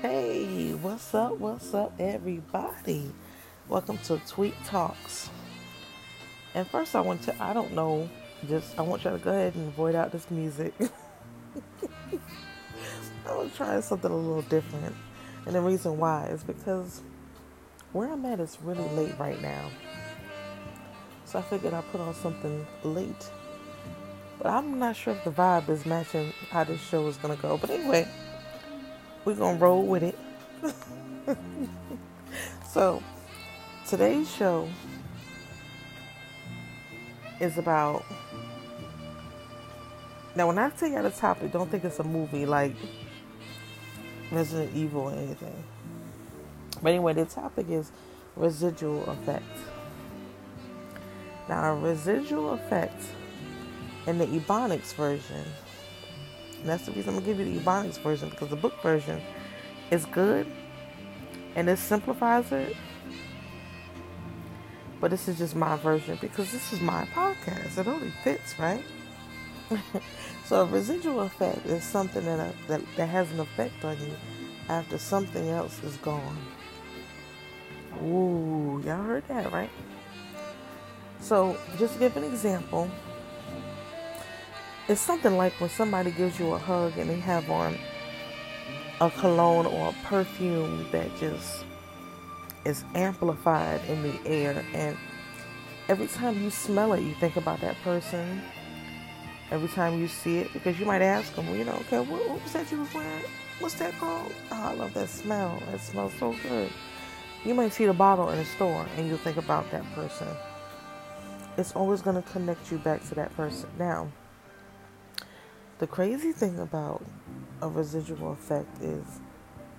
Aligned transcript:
Hey, 0.00 0.74
what's 0.74 1.12
up? 1.12 1.38
What's 1.38 1.74
up, 1.74 1.92
everybody? 1.98 3.10
Welcome 3.68 3.98
to 4.04 4.18
Tweet 4.28 4.54
Talks. 4.64 5.28
And 6.54 6.64
first, 6.68 6.94
I 6.94 7.00
want 7.00 7.22
to, 7.22 7.34
I 7.42 7.52
don't 7.52 7.72
know, 7.72 8.08
just, 8.48 8.78
I 8.78 8.82
want 8.82 9.02
y'all 9.02 9.18
to 9.18 9.24
go 9.24 9.32
ahead 9.32 9.56
and 9.56 9.74
void 9.74 9.96
out 9.96 10.12
this 10.12 10.30
music. 10.30 10.72
I 13.28 13.34
was 13.34 13.52
trying 13.56 13.82
something 13.82 14.08
a 14.08 14.16
little 14.16 14.42
different. 14.42 14.94
And 15.46 15.56
the 15.56 15.60
reason 15.60 15.98
why 15.98 16.26
is 16.26 16.44
because 16.44 17.02
where 17.92 18.08
I'm 18.08 18.24
at 18.26 18.38
is 18.38 18.56
really 18.62 18.88
late 18.90 19.18
right 19.18 19.42
now. 19.42 19.68
So 21.24 21.40
I 21.40 21.42
figured 21.42 21.74
I'd 21.74 21.90
put 21.90 22.00
on 22.00 22.14
something 22.14 22.64
late. 22.84 23.32
But 24.40 24.46
I'm 24.46 24.78
not 24.78 24.94
sure 24.94 25.14
if 25.14 25.24
the 25.24 25.32
vibe 25.32 25.68
is 25.68 25.84
matching 25.84 26.32
how 26.50 26.62
this 26.62 26.80
show 26.80 27.04
is 27.08 27.16
going 27.16 27.34
to 27.34 27.42
go. 27.42 27.58
But 27.58 27.70
anyway, 27.70 28.06
we're 29.28 29.58
to 29.58 29.62
roll 29.62 29.82
with 29.82 30.02
it. 30.02 30.18
so, 32.70 33.02
today's 33.86 34.34
show 34.34 34.66
is 37.38 37.58
about. 37.58 38.04
Now, 40.34 40.46
when 40.46 40.58
I 40.58 40.70
tell 40.70 40.88
you 40.88 41.02
the 41.02 41.10
topic, 41.10 41.52
don't 41.52 41.70
think 41.70 41.84
it's 41.84 41.98
a 41.98 42.04
movie 42.04 42.46
like 42.46 42.74
Resident 44.32 44.74
Evil 44.74 45.02
or 45.02 45.12
anything. 45.12 45.64
But 46.82 46.90
anyway, 46.90 47.12
the 47.12 47.26
topic 47.26 47.68
is 47.68 47.92
residual 48.34 49.04
effect. 49.10 49.44
Now, 51.50 51.72
a 51.72 51.74
residual 51.74 52.52
effect 52.52 53.02
in 54.06 54.16
the 54.16 54.26
Ebonics 54.26 54.94
version 54.94 55.44
and 56.60 56.68
that's 56.68 56.86
the 56.86 56.92
reason 56.92 57.10
I'm 57.10 57.20
gonna 57.20 57.26
give 57.26 57.38
you 57.38 57.54
the 57.54 57.60
Ebonics 57.60 57.98
version 58.00 58.28
because 58.28 58.48
the 58.48 58.56
book 58.56 58.82
version 58.82 59.20
is 59.90 60.04
good 60.06 60.46
and 61.54 61.68
it 61.68 61.78
simplifies 61.78 62.50
it. 62.52 62.76
But 65.00 65.10
this 65.12 65.28
is 65.28 65.38
just 65.38 65.54
my 65.54 65.76
version 65.76 66.18
because 66.20 66.50
this 66.50 66.72
is 66.72 66.80
my 66.80 67.04
podcast. 67.14 67.78
It 67.78 67.86
only 67.86 68.10
fits, 68.24 68.58
right? 68.58 68.82
so 70.44 70.62
a 70.62 70.64
residual 70.64 71.20
effect 71.20 71.64
is 71.66 71.84
something 71.84 72.24
that, 72.24 72.40
uh, 72.40 72.52
that 72.66 72.80
that 72.96 73.06
has 73.06 73.30
an 73.32 73.40
effect 73.40 73.84
on 73.84 73.96
you 74.00 74.12
after 74.68 74.98
something 74.98 75.48
else 75.48 75.82
is 75.84 75.96
gone. 75.98 76.38
Ooh, 78.02 78.82
y'all 78.84 79.02
heard 79.02 79.26
that, 79.28 79.52
right? 79.52 79.70
So 81.20 81.56
just 81.78 81.94
to 81.94 81.98
give 82.00 82.16
an 82.16 82.24
example, 82.24 82.90
it's 84.88 85.02
something 85.02 85.36
like 85.36 85.52
when 85.60 85.68
somebody 85.68 86.10
gives 86.10 86.38
you 86.38 86.52
a 86.54 86.58
hug 86.58 86.96
and 86.96 87.10
they 87.10 87.20
have 87.20 87.50
on 87.50 87.78
a 89.02 89.10
cologne 89.10 89.66
or 89.66 89.90
a 89.90 90.06
perfume 90.06 90.86
that 90.90 91.14
just 91.18 91.64
is 92.64 92.84
amplified 92.94 93.82
in 93.86 94.02
the 94.02 94.18
air. 94.26 94.64
And 94.72 94.96
every 95.90 96.06
time 96.06 96.42
you 96.42 96.50
smell 96.50 96.94
it 96.94 97.02
you 97.02 97.14
think 97.14 97.36
about 97.36 97.60
that 97.60 97.76
person. 97.82 98.42
Every 99.50 99.68
time 99.68 99.98
you 99.98 100.08
see 100.08 100.38
it 100.38 100.52
because 100.52 100.78
you 100.78 100.84
might 100.84 101.00
ask 101.00 101.34
them 101.34 101.48
you 101.56 101.64
know 101.64 101.72
okay 101.86 102.00
what, 102.00 102.28
what 102.28 102.42
was 102.42 102.52
that 102.54 102.70
you 102.70 102.78
were 102.78 102.88
wearing? 102.94 103.24
What's 103.60 103.74
that 103.74 103.96
called? 103.98 104.32
Oh 104.50 104.62
i 104.62 104.74
love 104.74 104.94
that 104.94 105.10
smell. 105.10 105.62
That 105.70 105.80
smells 105.80 106.14
so 106.18 106.34
good. 106.42 106.70
You 107.44 107.54
might 107.54 107.72
see 107.72 107.84
the 107.84 107.92
bottle 107.92 108.30
in 108.30 108.38
a 108.38 108.44
store 108.44 108.86
and 108.96 109.06
you'll 109.06 109.18
think 109.18 109.36
about 109.36 109.70
that 109.70 109.84
person. 109.94 110.28
It's 111.58 111.72
always 111.72 112.00
going 112.00 112.22
to 112.22 112.30
connect 112.30 112.70
you 112.70 112.78
back 112.78 113.06
to 113.08 113.14
that 113.16 113.34
person. 113.36 113.68
Now 113.78 114.08
the 115.78 115.86
crazy 115.86 116.32
thing 116.32 116.58
about 116.58 117.04
a 117.62 117.68
residual 117.68 118.32
effect 118.32 118.82
is 118.82 119.04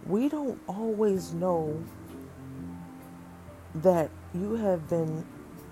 we 0.05 0.29
don't 0.29 0.59
always 0.67 1.33
know 1.33 1.83
that 3.75 4.09
you 4.33 4.55
have 4.55 4.89
been, 4.89 5.25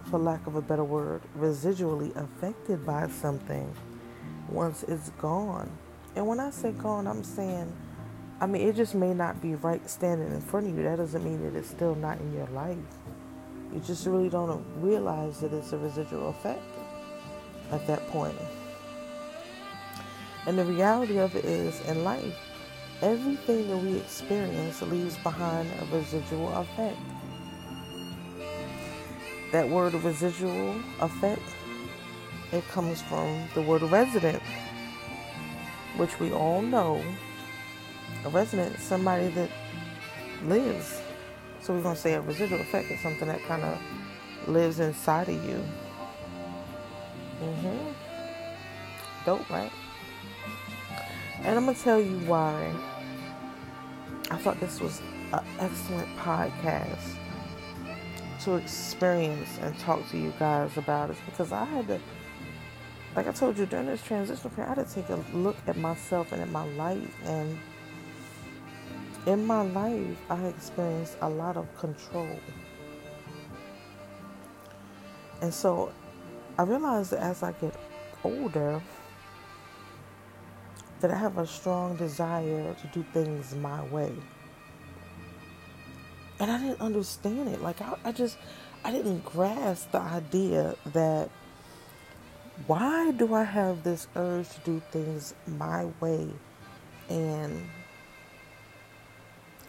for 0.09 0.19
lack 0.19 0.45
of 0.47 0.55
a 0.55 0.61
better 0.61 0.83
word, 0.83 1.21
residually 1.37 2.15
affected 2.15 2.85
by 2.85 3.07
something 3.07 3.73
once 4.49 4.83
it's 4.83 5.09
gone. 5.11 5.69
And 6.15 6.27
when 6.27 6.39
I 6.39 6.49
say 6.49 6.71
gone, 6.71 7.07
I'm 7.07 7.23
saying, 7.23 7.71
I 8.39 8.47
mean, 8.47 8.67
it 8.67 8.75
just 8.75 8.95
may 8.95 9.13
not 9.13 9.41
be 9.41 9.55
right 9.55 9.87
standing 9.89 10.31
in 10.31 10.41
front 10.41 10.67
of 10.67 10.77
you. 10.77 10.83
That 10.83 10.97
doesn't 10.97 11.23
mean 11.23 11.41
that 11.43 11.57
it's 11.57 11.69
still 11.69 11.95
not 11.95 12.19
in 12.19 12.33
your 12.33 12.47
life. 12.47 12.77
You 13.73 13.79
just 13.79 14.05
really 14.05 14.29
don't 14.29 14.65
realize 14.77 15.39
that 15.39 15.53
it's 15.53 15.73
a 15.73 15.77
residual 15.77 16.29
effect 16.29 16.63
at 17.71 17.85
that 17.87 18.07
point. 18.09 18.35
And 20.47 20.57
the 20.57 20.63
reality 20.63 21.19
of 21.19 21.35
it 21.35 21.43
is, 21.43 21.81
in 21.87 22.05
life, 22.05 22.33
everything 23.01 23.67
that 23.67 23.77
we 23.77 23.97
experience 23.97 24.81
leaves 24.81 25.17
behind 25.17 25.69
a 25.81 25.95
residual 25.95 26.53
effect. 26.55 26.97
That 29.51 29.67
word 29.67 29.93
residual 29.93 30.75
effect, 31.01 31.41
it 32.53 32.65
comes 32.69 33.01
from 33.01 33.49
the 33.55 33.61
word 33.61 33.81
resident, 33.81 34.41
which 35.97 36.17
we 36.17 36.31
all 36.31 36.61
know. 36.61 37.03
A 38.23 38.29
resident 38.29 38.73
is 38.77 38.81
somebody 38.81 39.27
that 39.27 39.49
lives. 40.45 41.01
So 41.59 41.73
we're 41.73 41.81
going 41.81 41.95
to 41.95 42.01
say 42.01 42.13
a 42.13 42.21
residual 42.21 42.61
effect 42.61 42.89
is 42.89 43.01
something 43.01 43.27
that 43.27 43.43
kind 43.43 43.63
of 43.63 43.77
lives 44.47 44.79
inside 44.79 45.27
of 45.27 45.43
you. 45.43 45.61
Mm-hmm. 47.41 47.91
Dope, 49.25 49.49
right? 49.49 49.71
And 51.43 51.57
I'm 51.57 51.65
going 51.65 51.75
to 51.75 51.81
tell 51.81 52.01
you 52.01 52.17
why 52.19 52.73
I 54.29 54.37
thought 54.37 54.59
this 54.59 54.79
was 54.81 55.01
an 55.33 55.43
excellent 55.59 56.15
podcast 56.17 57.15
to 58.43 58.55
experience 58.55 59.57
and 59.61 59.77
talk 59.79 60.07
to 60.09 60.17
you 60.17 60.33
guys 60.39 60.77
about 60.77 61.09
it 61.09 61.17
because 61.25 61.51
I 61.51 61.65
had 61.65 61.87
to, 61.87 61.99
like 63.15 63.27
I 63.27 63.31
told 63.31 63.57
you 63.57 63.65
during 63.65 63.87
this 63.87 64.03
transitional 64.03 64.49
period, 64.51 64.71
I 64.71 64.75
had 64.75 64.87
to 64.87 64.93
take 64.93 65.09
a 65.09 65.23
look 65.33 65.55
at 65.67 65.77
myself 65.77 66.31
and 66.31 66.41
at 66.41 66.49
my 66.49 66.67
life. 66.73 67.15
And 67.25 67.57
in 69.25 69.45
my 69.45 69.61
life, 69.61 70.17
I 70.29 70.45
experienced 70.45 71.17
a 71.21 71.29
lot 71.29 71.57
of 71.57 71.67
control. 71.77 72.39
And 75.41 75.53
so 75.53 75.91
I 76.57 76.63
realized 76.63 77.11
that 77.11 77.19
as 77.19 77.43
I 77.43 77.51
get 77.53 77.75
older, 78.23 78.81
that 80.99 81.11
I 81.11 81.17
have 81.17 81.37
a 81.37 81.47
strong 81.47 81.95
desire 81.95 82.73
to 82.73 82.87
do 82.87 83.05
things 83.13 83.55
my 83.55 83.83
way. 83.85 84.13
And 86.39 86.51
I 86.51 86.59
didn't 86.59 86.81
understand 86.81 87.49
it. 87.49 87.61
Like, 87.61 87.81
I, 87.81 87.95
I 88.05 88.11
just, 88.11 88.37
I 88.83 88.91
didn't 88.91 89.25
grasp 89.25 89.91
the 89.91 89.99
idea 89.99 90.75
that 90.93 91.29
why 92.65 93.11
do 93.11 93.33
I 93.33 93.43
have 93.43 93.83
this 93.83 94.07
urge 94.15 94.49
to 94.49 94.59
do 94.61 94.81
things 94.91 95.35
my 95.45 95.85
way? 95.99 96.27
And 97.09 97.69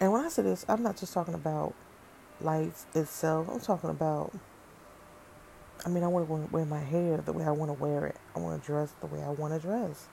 and 0.01 0.13
when 0.13 0.25
I 0.25 0.29
say 0.29 0.43
this, 0.43 0.65
I'm 0.69 0.83
not 0.83 0.97
just 0.97 1.13
talking 1.13 1.35
about 1.35 1.75
life 2.41 2.87
itself. 2.95 3.49
I'm 3.51 3.61
talking 3.61 3.91
about 3.91 4.33
I 5.85 5.91
mean, 5.91 6.03
I 6.03 6.09
want 6.09 6.27
to 6.29 6.35
wear 6.51 6.65
my 6.65 6.81
hair 6.81 7.19
the 7.19 7.33
way 7.33 7.45
I 7.45 7.51
want 7.51 7.77
to 7.77 7.83
wear 7.83 8.07
it. 8.07 8.17
I 8.35 8.41
want 8.41 8.61
to 8.61 8.67
dress 8.67 8.93
the 9.01 9.07
way 9.07 9.23
I 9.23 9.29
want 9.29 9.55
to 9.55 9.61
dress. 9.61 10.09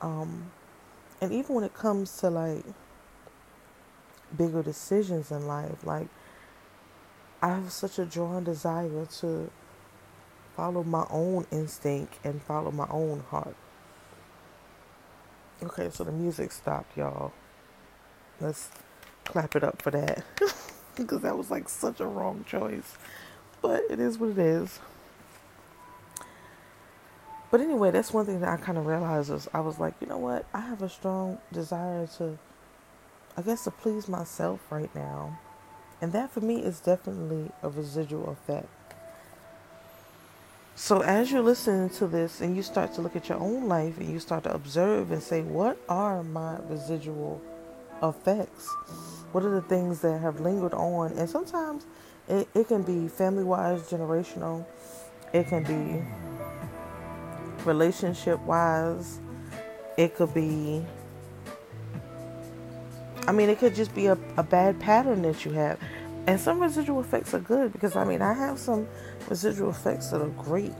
Um, 0.00 0.50
and 1.20 1.32
even 1.32 1.54
when 1.54 1.64
it 1.64 1.74
comes 1.74 2.16
to 2.18 2.30
like 2.30 2.64
bigger 4.36 4.62
decisions 4.62 5.30
in 5.30 5.46
life, 5.46 5.84
like 5.84 6.08
I 7.42 7.48
have 7.48 7.72
such 7.72 7.98
a 7.98 8.04
drawn 8.04 8.44
desire 8.44 9.06
to 9.20 9.50
follow 10.56 10.82
my 10.82 11.06
own 11.10 11.46
instinct 11.50 12.18
and 12.24 12.42
follow 12.42 12.70
my 12.70 12.86
own 12.90 13.24
heart. 13.30 13.56
Okay, 15.62 15.90
so 15.90 16.04
the 16.04 16.12
music 16.12 16.52
stopped, 16.52 16.96
y'all. 16.96 17.32
Let's 18.40 18.70
clap 19.24 19.56
it 19.56 19.64
up 19.64 19.82
for 19.82 19.90
that. 19.90 20.24
because 20.96 21.22
that 21.22 21.36
was 21.36 21.50
like 21.50 21.68
such 21.68 22.00
a 22.00 22.06
wrong 22.06 22.44
choice. 22.46 22.96
But 23.62 23.84
it 23.90 24.00
is 24.00 24.18
what 24.18 24.30
it 24.30 24.38
is. 24.38 24.80
But 27.50 27.60
anyway, 27.60 27.90
that's 27.90 28.12
one 28.12 28.26
thing 28.26 28.40
that 28.40 28.48
I 28.48 28.56
kind 28.56 28.76
of 28.76 28.86
realized 28.86 29.30
was 29.30 29.48
I 29.54 29.60
was 29.60 29.78
like, 29.78 29.94
you 30.00 30.06
know 30.06 30.18
what? 30.18 30.44
I 30.52 30.60
have 30.60 30.82
a 30.82 30.88
strong 30.88 31.38
desire 31.52 32.06
to, 32.18 32.38
I 33.36 33.42
guess, 33.42 33.64
to 33.64 33.70
please 33.70 34.06
myself 34.08 34.60
right 34.70 34.94
now. 34.94 35.38
And 36.00 36.12
that 36.12 36.30
for 36.30 36.40
me 36.40 36.62
is 36.62 36.80
definitely 36.80 37.50
a 37.62 37.70
residual 37.70 38.30
effect. 38.30 38.68
So 40.76 41.00
as 41.00 41.32
you're 41.32 41.42
listening 41.42 41.90
to 41.98 42.06
this 42.06 42.40
and 42.40 42.54
you 42.54 42.62
start 42.62 42.92
to 42.94 43.00
look 43.00 43.16
at 43.16 43.28
your 43.28 43.38
own 43.38 43.66
life 43.66 43.98
and 43.98 44.08
you 44.08 44.20
start 44.20 44.44
to 44.44 44.54
observe 44.54 45.10
and 45.10 45.20
say, 45.20 45.42
what 45.42 45.76
are 45.88 46.22
my 46.22 46.58
residual 46.68 47.40
effects? 48.00 48.68
What 49.32 49.42
are 49.42 49.50
the 49.50 49.62
things 49.62 50.00
that 50.02 50.20
have 50.20 50.40
lingered 50.40 50.74
on? 50.74 51.12
And 51.12 51.28
sometimes 51.28 51.84
it, 52.28 52.46
it 52.54 52.68
can 52.68 52.82
be 52.82 53.08
family 53.08 53.42
wise, 53.42 53.90
generational. 53.90 54.64
It 55.32 55.48
can 55.48 55.64
be 55.64 56.04
relationship 57.68 58.40
wise, 58.40 59.20
it 59.96 60.16
could 60.16 60.34
be 60.34 60.84
I 63.28 63.32
mean, 63.32 63.50
it 63.50 63.58
could 63.58 63.74
just 63.74 63.94
be 63.94 64.06
a, 64.06 64.16
a 64.38 64.42
bad 64.42 64.80
pattern 64.80 65.20
that 65.22 65.44
you 65.44 65.52
have. 65.52 65.78
And 66.26 66.40
some 66.40 66.60
residual 66.60 67.00
effects 67.00 67.34
are 67.34 67.40
good 67.40 67.74
because 67.74 67.94
I 67.94 68.04
mean, 68.04 68.22
I 68.22 68.32
have 68.32 68.58
some 68.58 68.88
residual 69.28 69.68
effects 69.68 70.08
that 70.08 70.22
are 70.22 70.30
great. 70.30 70.72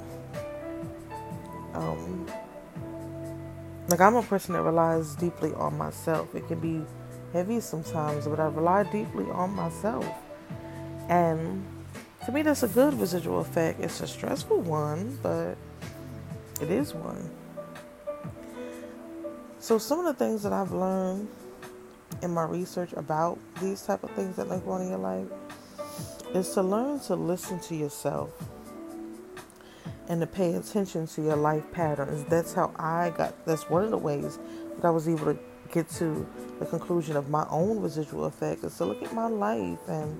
Um, 1.74 2.26
like 3.88 4.00
I'm 4.00 4.16
a 4.16 4.22
person 4.22 4.54
that 4.54 4.62
relies 4.62 5.14
deeply 5.14 5.52
on 5.54 5.76
myself. 5.76 6.34
It 6.34 6.48
can 6.48 6.58
be 6.58 6.82
heavy 7.34 7.60
sometimes, 7.60 8.26
but 8.26 8.40
I 8.40 8.46
rely 8.46 8.84
deeply 8.84 9.26
on 9.30 9.50
myself. 9.54 10.06
And 11.10 11.64
to 12.24 12.32
me, 12.32 12.40
that's 12.42 12.62
a 12.62 12.68
good 12.68 12.94
residual 12.98 13.40
effect. 13.40 13.80
It's 13.80 14.00
a 14.00 14.06
stressful 14.06 14.60
one, 14.60 15.18
but 15.22 15.56
it 16.60 16.70
is 16.70 16.94
one. 16.94 17.30
So 19.58 19.78
some 19.78 19.98
of 19.98 20.04
the 20.06 20.14
things 20.14 20.42
that 20.42 20.52
I've 20.52 20.72
learned 20.72 21.28
in 22.22 22.32
my 22.32 22.44
research 22.44 22.92
about 22.94 23.38
these 23.60 23.82
type 23.82 24.02
of 24.02 24.10
things 24.12 24.36
that 24.36 24.48
like 24.48 24.64
one 24.64 24.82
in 24.82 24.88
your 24.88 24.98
life 24.98 25.26
is 26.34 26.52
to 26.54 26.62
learn 26.62 27.00
to 27.00 27.14
listen 27.14 27.58
to 27.60 27.74
yourself 27.74 28.30
and 30.08 30.20
to 30.20 30.26
pay 30.26 30.54
attention 30.54 31.06
to 31.06 31.22
your 31.22 31.36
life 31.36 31.70
patterns. 31.72 32.24
That's 32.28 32.54
how 32.54 32.72
I 32.78 33.10
got 33.10 33.34
that's 33.46 33.68
one 33.68 33.84
of 33.84 33.90
the 33.90 33.98
ways 33.98 34.38
that 34.76 34.84
I 34.84 34.90
was 34.90 35.08
able 35.08 35.26
to 35.26 35.38
get 35.72 35.88
to 35.90 36.26
the 36.58 36.66
conclusion 36.66 37.16
of 37.16 37.28
my 37.28 37.46
own 37.50 37.80
residual 37.80 38.24
effect 38.24 38.64
is 38.64 38.76
to 38.78 38.86
look 38.86 39.02
at 39.02 39.12
my 39.12 39.26
life 39.26 39.78
and 39.86 40.18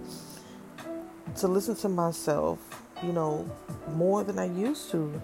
to 1.37 1.49
listen 1.49 1.75
to 1.76 1.88
myself, 1.88 2.58
you 3.02 3.12
know, 3.12 3.50
more 3.93 4.25
than 4.25 4.38
I 4.38 4.46
used 4.46 4.90
to. 4.90 5.20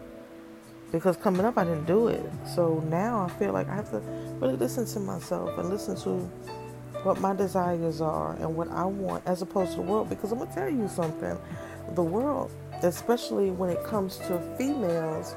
Because 0.94 1.16
coming 1.16 1.44
up, 1.44 1.58
I 1.58 1.64
didn't 1.64 1.86
do 1.86 2.06
it. 2.06 2.24
So 2.54 2.78
now 2.88 3.24
I 3.24 3.28
feel 3.36 3.52
like 3.52 3.68
I 3.68 3.74
have 3.74 3.90
to 3.90 3.98
really 4.38 4.54
listen 4.54 4.86
to 4.86 5.00
myself 5.00 5.58
and 5.58 5.68
listen 5.68 5.96
to 6.02 6.10
what 7.02 7.20
my 7.20 7.34
desires 7.34 8.00
are 8.00 8.36
and 8.36 8.54
what 8.54 8.70
I 8.70 8.84
want 8.84 9.24
as 9.26 9.42
opposed 9.42 9.72
to 9.72 9.78
the 9.78 9.82
world. 9.82 10.08
Because 10.08 10.30
I'm 10.30 10.38
going 10.38 10.50
to 10.50 10.54
tell 10.54 10.70
you 10.70 10.86
something 10.86 11.36
the 11.96 12.02
world, 12.02 12.52
especially 12.84 13.50
when 13.50 13.70
it 13.70 13.82
comes 13.82 14.18
to 14.18 14.38
females, 14.56 15.34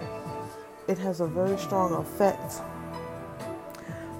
it 0.87 0.99
has 0.99 1.21
a 1.21 1.27
very 1.27 1.57
strong 1.57 1.91
effect 1.93 2.61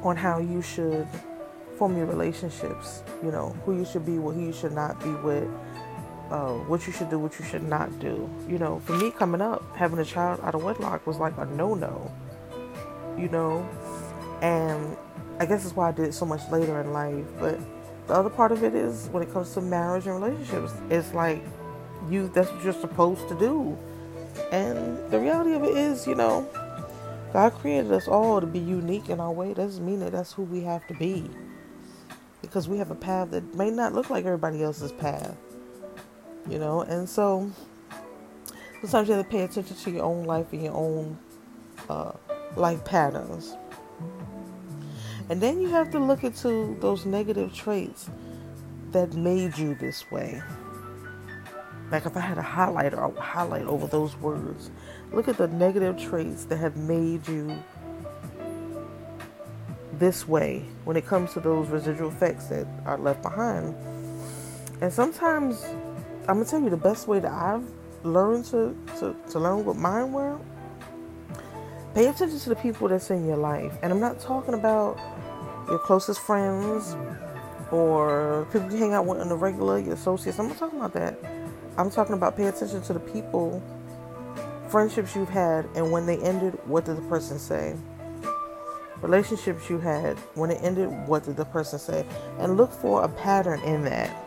on 0.02 0.16
how 0.18 0.40
you 0.40 0.64
should 0.64 1.08
form 1.78 1.96
your 1.96 2.08
relationships. 2.08 3.04
You 3.24 3.30
know, 3.30 3.56
who 3.64 3.78
you 3.78 3.86
should 3.86 4.08
be 4.08 4.18
with, 4.18 4.38
who 4.38 4.48
you 4.48 4.54
should 4.54 4.74
not 4.74 5.00
be 5.02 5.12
with, 5.12 5.48
uh, 6.32 6.54
what 6.54 6.86
you 6.88 6.94
should 6.94 7.10
do, 7.10 7.20
what 7.20 7.38
you 7.40 7.46
should 7.46 7.64
not 7.64 8.00
do. 8.00 8.30
You 8.48 8.58
know, 8.58 8.80
for 8.86 8.94
me 8.98 9.12
coming 9.12 9.42
up, 9.42 9.64
having 9.76 10.00
a 10.00 10.06
child 10.06 10.40
out 10.44 10.56
of 10.56 10.64
wedlock 10.64 11.06
was 11.08 11.18
like 11.18 11.38
a 11.38 11.46
no 11.46 11.74
no. 11.74 12.12
You 13.18 13.30
know, 13.30 13.68
and 14.42 14.96
I 15.40 15.46
guess 15.46 15.64
that's 15.64 15.76
why 15.76 15.90
I 15.90 15.92
did 15.92 16.06
it 16.06 16.14
so 16.14 16.26
much 16.26 16.42
later 16.52 16.80
in 16.82 16.94
life. 16.94 17.26
But 17.40 17.60
the 18.08 18.14
other 18.14 18.30
part 18.30 18.52
of 18.52 18.64
it 18.64 18.76
is 18.76 19.10
when 19.12 19.24
it 19.24 19.32
comes 19.32 19.54
to 19.54 19.62
marriage 19.62 20.06
and 20.06 20.22
relationships, 20.22 20.74
it's 20.90 21.14
like 21.14 21.44
you 22.10 22.30
that's 22.34 22.52
what 22.52 22.64
you're 22.64 22.74
supposed 22.74 23.28
to 23.30 23.38
do. 23.38 23.78
And 24.52 24.98
the 25.12 25.20
reality 25.20 25.54
of 25.54 25.64
it 25.64 25.76
is, 25.76 26.06
you 26.08 26.16
know, 26.16 26.48
God 27.34 27.54
created 27.54 27.92
us 27.92 28.08
all 28.08 28.40
to 28.40 28.48
be 28.48 28.60
unique 28.60 29.10
in 29.10 29.20
our 29.20 29.32
way. 29.32 29.54
doesn't 29.54 29.86
mean 29.86 30.00
that 30.00 30.12
that's 30.12 30.34
who 30.34 30.44
we 30.44 30.62
have 30.62 30.88
to 30.88 30.94
be. 30.94 31.30
Because 32.42 32.68
we 32.70 32.78
have 32.78 32.92
a 32.92 32.96
path 32.96 33.32
that 33.32 33.56
may 33.56 33.70
not 33.70 33.94
look 33.94 34.10
like 34.10 34.26
everybody 34.26 34.64
else's 34.64 34.92
path. 34.92 35.36
You 36.50 36.60
know, 36.60 36.82
and 36.82 37.08
so 37.10 37.52
sometimes 38.82 39.10
you 39.10 39.16
have 39.16 39.26
to 39.26 39.32
pay 39.32 39.42
attention 39.42 39.76
to 39.76 39.92
your 39.92 40.04
own 40.04 40.24
life 40.24 40.54
and 40.54 40.64
your 40.64 40.76
own 40.76 41.18
uh, 41.90 42.14
life 42.56 42.84
patterns. 42.86 43.56
And 45.30 45.42
then 45.42 45.60
you 45.60 45.68
have 45.70 45.92
to 45.92 46.00
look 46.00 46.24
into 46.24 46.78
those 46.80 47.06
negative 47.06 47.54
traits 47.54 48.10
that 48.92 49.14
made 49.14 49.58
you 49.58 49.76
this 49.76 50.10
way. 50.10 50.42
Like 51.92 52.06
if 52.06 52.16
I 52.16 52.22
had 52.22 52.38
a 52.38 52.42
highlighter, 52.42 52.98
I 52.98 53.08
would 53.08 53.18
highlight 53.18 53.66
over 53.66 53.88
those 53.88 54.16
words. 54.18 54.72
Look 55.12 55.28
at 55.28 55.38
the 55.38 55.48
negative 55.48 55.98
traits 55.98 56.46
that 56.46 56.58
have 56.58 56.78
made 56.78 57.28
you 57.28 57.62
this 59.94 60.28
way 60.28 60.64
when 60.86 60.96
it 60.96 61.06
comes 61.06 61.34
to 61.34 61.40
those 61.40 61.68
residual 61.70 62.10
effects 62.10 62.48
that 62.48 62.68
are 62.86 62.98
left 62.98 63.22
behind. 63.22 63.76
And 64.82 64.94
sometimes 64.94 65.66
I'm 66.28 66.36
gonna 66.36 66.46
tell 66.46 66.60
you 66.60 66.70
the 66.70 66.76
best 66.76 67.08
way 67.08 67.22
that 67.22 67.32
I've 67.32 67.64
learned 68.04 68.44
to, 68.46 68.76
to, 69.00 69.16
to 69.30 69.40
learn 69.40 69.64
what 69.64 69.78
mine 69.78 70.12
were. 70.12 70.38
Pay 71.94 72.08
attention 72.08 72.38
to 72.38 72.50
the 72.50 72.56
people 72.56 72.90
that's 72.90 73.10
in 73.10 73.26
your 73.26 73.38
life. 73.38 73.78
And 73.82 73.94
I'm 73.94 74.02
not 74.02 74.20
talking 74.20 74.54
about 74.54 75.00
your 75.70 75.80
closest 75.80 76.20
friends 76.20 76.98
or 77.72 78.46
people 78.52 78.70
you 78.70 78.78
hang 78.78 78.94
out 78.94 79.06
with 79.06 79.22
on 79.22 79.30
the 79.30 79.38
regular, 79.38 79.80
your 79.80 79.94
associates. 79.94 80.38
I'm 80.38 80.50
not 80.50 80.58
talking 80.58 80.80
about 80.80 80.94
that. 80.94 81.18
I'm 81.78 81.90
talking 81.90 82.14
about 82.14 82.36
pay 82.36 82.48
attention 82.48 82.82
to 82.82 82.94
the 82.94 83.00
people, 83.00 83.64
friendships 84.68 85.16
you've 85.16 85.30
had, 85.30 85.66
and 85.76 85.94
when 85.94 86.06
they 86.06 86.18
ended, 86.18 86.60
what 86.66 86.84
did 86.84 86.98
the 86.98 87.02
person 87.04 87.40
say? 87.40 87.74
Relationships 89.02 89.70
you 89.70 89.78
had, 89.78 90.18
when 90.36 90.52
it 90.52 90.60
ended, 90.62 90.90
what 91.08 91.24
did 91.24 91.38
the 91.38 91.46
person 91.46 91.80
say? 91.80 92.06
And 92.40 92.58
look 92.58 92.74
for 92.74 93.04
a 93.04 93.08
pattern 93.08 93.62
in 93.62 93.84
that. 93.86 94.27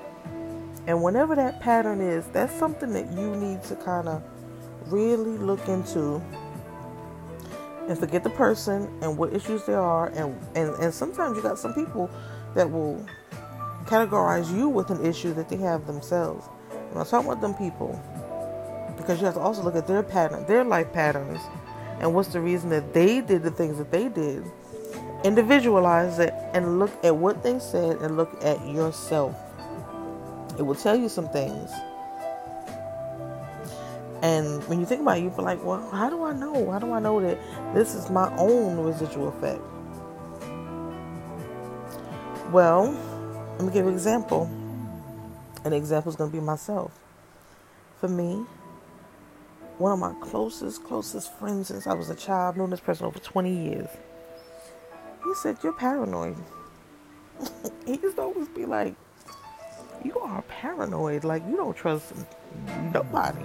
And 0.86 1.02
whenever 1.02 1.34
that 1.36 1.60
pattern 1.60 2.00
is, 2.00 2.26
that's 2.28 2.52
something 2.58 2.92
that 2.92 3.10
you 3.12 3.36
need 3.36 3.62
to 3.64 3.76
kind 3.76 4.08
of 4.08 4.22
really 4.86 5.36
look 5.38 5.68
into 5.68 6.22
and 7.88 7.98
forget 7.98 8.22
the 8.22 8.30
person 8.30 8.88
and 9.02 9.16
what 9.16 9.32
issues 9.32 9.64
there 9.64 9.80
are. 9.80 10.08
And, 10.08 10.38
and, 10.54 10.74
and 10.76 10.94
sometimes 10.94 11.36
you 11.36 11.42
got 11.42 11.58
some 11.58 11.74
people 11.74 12.10
that 12.54 12.70
will 12.70 13.04
categorize 13.84 14.54
you 14.56 14.68
with 14.68 14.90
an 14.90 15.04
issue 15.04 15.34
that 15.34 15.48
they 15.48 15.56
have 15.56 15.86
themselves. 15.86 16.46
I'm 16.72 16.98
not 16.98 17.08
talking 17.08 17.30
about 17.30 17.40
them 17.40 17.54
people 17.54 18.00
because 18.96 19.18
you 19.18 19.26
have 19.26 19.34
to 19.34 19.40
also 19.40 19.62
look 19.62 19.76
at 19.76 19.86
their 19.86 20.02
pattern, 20.02 20.44
their 20.46 20.64
life 20.64 20.92
patterns, 20.92 21.40
and 22.00 22.14
what's 22.14 22.28
the 22.28 22.40
reason 22.40 22.70
that 22.70 22.92
they 22.94 23.20
did 23.20 23.42
the 23.42 23.50
things 23.50 23.78
that 23.78 23.90
they 23.90 24.08
did. 24.08 24.44
Individualize 25.24 26.18
it 26.18 26.32
and 26.54 26.78
look 26.78 26.92
at 27.04 27.14
what 27.14 27.42
they 27.42 27.58
said 27.58 27.96
and 27.98 28.16
look 28.16 28.42
at 28.42 28.66
yourself. 28.66 29.36
It 30.60 30.64
will 30.64 30.74
tell 30.74 30.94
you 30.94 31.08
some 31.08 31.26
things. 31.30 31.72
And 34.20 34.62
when 34.68 34.78
you 34.78 34.84
think 34.84 35.00
about 35.00 35.16
it, 35.16 35.22
you 35.22 35.30
feel 35.30 35.46
like, 35.46 35.64
well, 35.64 35.90
how 35.90 36.10
do 36.10 36.22
I 36.22 36.34
know? 36.34 36.70
How 36.70 36.78
do 36.78 36.92
I 36.92 37.00
know 37.00 37.18
that 37.22 37.38
this 37.74 37.94
is 37.94 38.10
my 38.10 38.30
own 38.36 38.76
residual 38.76 39.28
effect? 39.28 39.62
Well, 42.52 42.92
let 43.56 43.64
me 43.64 43.72
give 43.72 43.86
an 43.86 43.94
example. 43.94 44.50
An 45.64 45.72
example 45.72 46.10
is 46.10 46.16
going 46.16 46.30
to 46.30 46.36
be 46.36 46.44
myself. 46.44 46.92
For 47.98 48.08
me, 48.08 48.44
one 49.78 49.92
of 49.92 49.98
my 49.98 50.12
closest, 50.20 50.84
closest 50.84 51.32
friends 51.38 51.68
since 51.68 51.86
I 51.86 51.94
was 51.94 52.10
a 52.10 52.14
child, 52.14 52.58
known 52.58 52.68
this 52.68 52.80
person 52.80 53.06
over 53.06 53.18
20 53.18 53.50
years, 53.50 53.88
he 55.24 55.34
said, 55.36 55.56
You're 55.62 55.72
paranoid. 55.72 56.36
he 57.86 57.92
used 57.92 58.16
to 58.16 58.22
always 58.22 58.48
be 58.48 58.66
like, 58.66 58.94
You 60.04 60.18
are 60.20 60.42
paranoid. 60.42 61.24
Like, 61.24 61.42
you 61.48 61.56
don't 61.56 61.76
trust 61.76 62.12
nobody. 62.92 63.44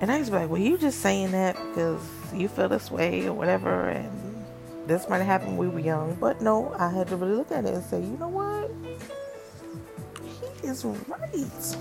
And 0.00 0.10
I 0.10 0.18
was 0.18 0.30
like, 0.30 0.50
Well, 0.50 0.60
you 0.60 0.76
just 0.76 1.00
saying 1.00 1.30
that 1.30 1.56
because 1.68 2.02
you 2.34 2.48
feel 2.48 2.68
this 2.68 2.90
way 2.90 3.26
or 3.26 3.32
whatever. 3.32 3.88
And 3.88 4.44
this 4.86 5.08
might 5.08 5.18
have 5.18 5.26
happened 5.26 5.56
when 5.56 5.68
we 5.68 5.74
were 5.74 5.80
young. 5.80 6.16
But 6.16 6.40
no, 6.40 6.74
I 6.76 6.90
had 6.90 7.06
to 7.08 7.16
really 7.16 7.36
look 7.36 7.52
at 7.52 7.64
it 7.64 7.72
and 7.72 7.84
say, 7.84 8.00
You 8.00 8.16
know 8.18 8.28
what? 8.28 8.70
He 10.24 10.66
is 10.66 10.84
right. 10.84 11.76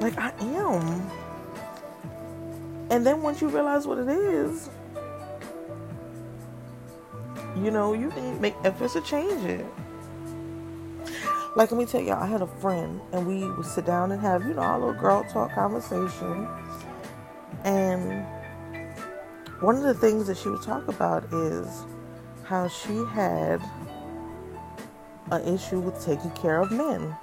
Like 0.00 0.18
I 0.18 0.32
am. 0.40 1.10
And 2.90 3.06
then 3.06 3.22
once 3.22 3.40
you 3.40 3.48
realize 3.48 3.86
what 3.86 3.98
it 3.98 4.08
is, 4.08 4.68
you 7.56 7.70
know, 7.70 7.94
you 7.94 8.10
can 8.10 8.38
make 8.38 8.54
efforts 8.64 8.92
to 8.92 9.00
change 9.00 9.44
it. 9.44 9.64
Like 11.56 11.72
let 11.72 11.78
me 11.78 11.86
tell 11.86 12.02
y'all, 12.02 12.22
I 12.22 12.26
had 12.26 12.42
a 12.42 12.46
friend 12.46 13.00
and 13.12 13.26
we 13.26 13.50
would 13.50 13.64
sit 13.64 13.86
down 13.86 14.12
and 14.12 14.20
have, 14.20 14.46
you 14.46 14.52
know, 14.52 14.60
our 14.60 14.78
little 14.78 14.94
girl 14.94 15.24
talk 15.24 15.54
conversation. 15.54 16.46
And 17.64 18.26
one 19.60 19.74
of 19.74 19.82
the 19.82 19.94
things 19.94 20.26
that 20.26 20.36
she 20.36 20.50
would 20.50 20.60
talk 20.60 20.86
about 20.86 21.24
is 21.32 21.86
how 22.44 22.68
she 22.68 23.02
had 23.06 23.62
an 25.30 25.42
issue 25.48 25.80
with 25.80 25.98
taking 26.04 26.30
care 26.32 26.60
of 26.60 26.70
men. 26.70 27.16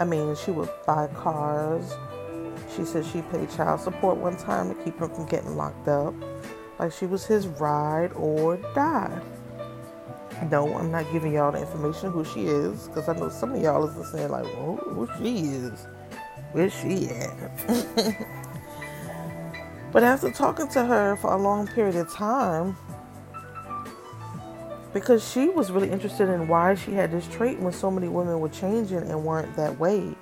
I 0.00 0.04
mean, 0.04 0.34
she 0.34 0.50
would 0.50 0.70
buy 0.84 1.06
cars. 1.14 1.94
She 2.74 2.84
said 2.84 3.06
she 3.06 3.22
paid 3.22 3.48
child 3.50 3.78
support 3.78 4.16
one 4.16 4.36
time 4.36 4.74
to 4.74 4.82
keep 4.82 4.98
him 4.98 5.14
from 5.14 5.26
getting 5.26 5.56
locked 5.56 5.86
up. 5.86 6.12
Like 6.80 6.92
she 6.92 7.06
was 7.06 7.24
his 7.24 7.46
ride 7.46 8.12
or 8.14 8.56
die. 8.74 9.22
No, 10.50 10.76
I'm 10.76 10.90
not 10.90 11.10
giving 11.12 11.32
y'all 11.34 11.52
the 11.52 11.60
information 11.60 12.10
who 12.10 12.24
she 12.24 12.46
is 12.46 12.88
because 12.88 13.08
I 13.08 13.14
know 13.14 13.28
some 13.28 13.52
of 13.52 13.62
y'all 13.62 13.84
is 13.84 14.10
saying 14.10 14.30
like, 14.30 14.44
well, 14.44 14.76
who, 14.76 15.06
who 15.06 15.22
she 15.22 15.46
is, 15.46 15.86
where's 16.52 16.74
she 16.74 17.08
at? 17.08 18.26
but 19.92 20.02
after 20.02 20.30
talking 20.30 20.68
to 20.68 20.84
her 20.84 21.16
for 21.16 21.32
a 21.32 21.36
long 21.36 21.66
period 21.66 21.96
of 21.96 22.12
time, 22.12 22.76
because 24.92 25.28
she 25.28 25.48
was 25.48 25.72
really 25.72 25.90
interested 25.90 26.28
in 26.28 26.46
why 26.46 26.74
she 26.74 26.92
had 26.92 27.10
this 27.10 27.26
trait 27.28 27.58
when 27.58 27.72
so 27.72 27.90
many 27.90 28.08
women 28.08 28.38
were 28.40 28.48
changing 28.48 28.98
and 28.98 29.24
weren't 29.24 29.54
that 29.56 29.78
way. 29.78 30.14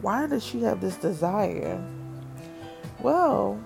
Why 0.00 0.26
does 0.26 0.44
she 0.44 0.62
have 0.62 0.80
this 0.80 0.96
desire? 0.96 1.82
Well, 3.00 3.60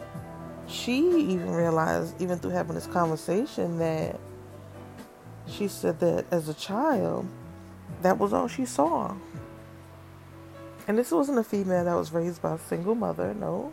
she 0.66 0.98
even 0.98 1.50
realized, 1.50 2.20
even 2.20 2.38
through 2.38 2.50
having 2.50 2.74
this 2.74 2.86
conversation, 2.86 3.78
that 3.78 4.18
she 5.50 5.68
said 5.68 6.00
that 6.00 6.26
as 6.30 6.48
a 6.48 6.54
child, 6.54 7.26
that 8.02 8.18
was 8.18 8.32
all 8.32 8.48
she 8.48 8.64
saw. 8.64 9.14
And 10.86 10.96
this 10.96 11.10
wasn't 11.10 11.38
a 11.38 11.44
female 11.44 11.84
that 11.84 11.94
was 11.94 12.12
raised 12.12 12.40
by 12.40 12.54
a 12.54 12.58
single 12.58 12.94
mother, 12.94 13.34
no. 13.34 13.72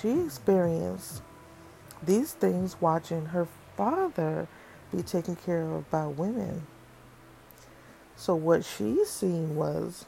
She 0.00 0.20
experienced 0.20 1.22
these 2.02 2.32
things 2.32 2.76
watching 2.80 3.26
her 3.26 3.48
father 3.76 4.46
be 4.94 5.02
taken 5.02 5.36
care 5.36 5.62
of 5.62 5.90
by 5.90 6.06
women. 6.06 6.66
So 8.16 8.34
what 8.34 8.64
she 8.64 9.04
seen 9.04 9.56
was 9.56 10.06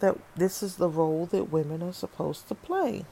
that 0.00 0.16
this 0.36 0.62
is 0.62 0.76
the 0.76 0.88
role 0.88 1.26
that 1.26 1.52
women 1.52 1.82
are 1.82 1.92
supposed 1.92 2.48
to 2.48 2.54
play. 2.54 3.04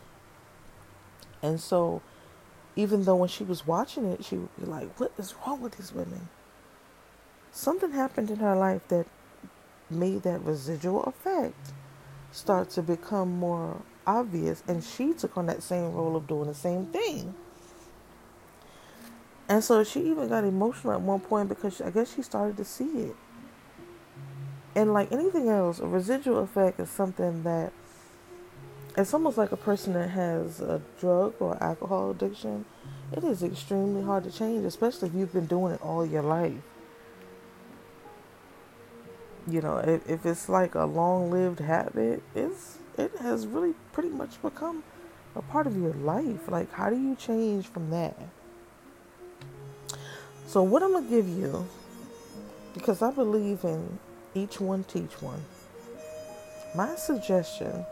And 1.43 1.61
so 1.61 2.03
even 2.77 3.05
though 3.05 3.17
when 3.17 3.29
she 3.29 3.45
was 3.45 3.67
watching 3.67 4.07
it, 4.07 4.25
she 4.25 4.37
would 4.37 4.57
be 4.59 4.67
like, 4.67 4.99
What 4.99 5.13
is 5.19 5.35
wrong 5.47 5.61
with 5.61 5.77
these 5.77 5.93
women? 5.93 6.29
Something 7.53 7.93
happened 7.93 8.31
in 8.31 8.37
her 8.37 8.57
life 8.57 8.87
that 8.89 9.07
made 9.91 10.23
that 10.23 10.45
residual 10.45 11.03
effect 11.05 11.73
start 12.33 12.71
to 12.71 12.83
become 12.83 13.39
more 13.39 13.83
obvious. 14.07 14.63
And 14.69 14.83
she 14.85 15.13
took 15.13 15.37
on 15.37 15.47
that 15.47 15.63
same 15.63 15.93
role 15.93 16.17
of 16.17 16.27
doing 16.27 16.47
the 16.47 16.55
same 16.55 16.87
thing. 16.87 17.35
And 19.49 19.65
so 19.65 19.83
she 19.83 20.01
even 20.09 20.29
got 20.29 20.45
emotional 20.45 20.93
at 20.93 21.01
one 21.01 21.21
point 21.21 21.49
because 21.49 21.81
I 21.81 21.91
guess 21.91 22.15
she 22.15 22.23
started 22.23 22.57
to 22.59 22.65
see 22.65 22.85
it. 22.85 23.17
And 24.77 24.93
like 24.93 25.11
anything 25.11 25.49
else, 25.49 25.81
a 25.81 25.87
residual 25.87 26.39
effect 26.39 26.79
is 26.79 26.89
something 26.89 27.43
that 27.43 27.73
it's 28.97 29.13
almost 29.13 29.37
like 29.37 29.51
a 29.51 29.57
person 29.57 29.93
that 29.95 30.11
has 30.11 30.61
a 30.61 30.81
drug 31.01 31.35
or 31.41 31.61
alcohol 31.61 32.13
addiction. 32.13 32.65
It 33.13 33.25
is 33.25 33.43
extremely 33.43 34.03
hard 34.03 34.23
to 34.25 34.31
change, 34.31 34.65
especially 34.65 35.09
if 35.09 35.15
you've 35.15 35.33
been 35.33 35.47
doing 35.47 35.75
it 35.75 35.83
all 35.83 36.07
your 36.07 36.23
life. 36.23 36.55
You 39.51 39.61
know, 39.61 39.79
if, 39.79 40.09
if 40.09 40.25
it's 40.25 40.49
like 40.49 40.77
a 40.77 40.85
long 40.85 41.31
lived 41.31 41.59
habit, 41.59 42.23
it's 42.35 42.79
it 42.97 43.13
has 43.21 43.47
really 43.47 43.75
pretty 43.93 44.11
much 44.11 44.41
become 44.43 44.85
a 45.35 45.43
part 45.43 45.67
of 45.67 45.77
your 45.77 45.93
life. 45.95 46.49
Like 46.49 46.73
how 46.73 46.89
do 46.91 46.97
you 46.97 47.17
change 47.17 47.67
from 47.67 47.91
that? 47.91 48.17
So, 50.47 50.63
what 50.63 50.83
I'm 50.83 50.93
to 50.93 51.09
give 51.09 51.29
you, 51.29 51.67
because 52.75 53.03
I 53.03 53.11
believe 53.11 53.65
in 53.65 53.99
each 54.35 54.61
one 54.61 54.85
teach 54.85 55.21
one, 55.21 55.43
my 56.75 56.95
suggestion 56.97 57.85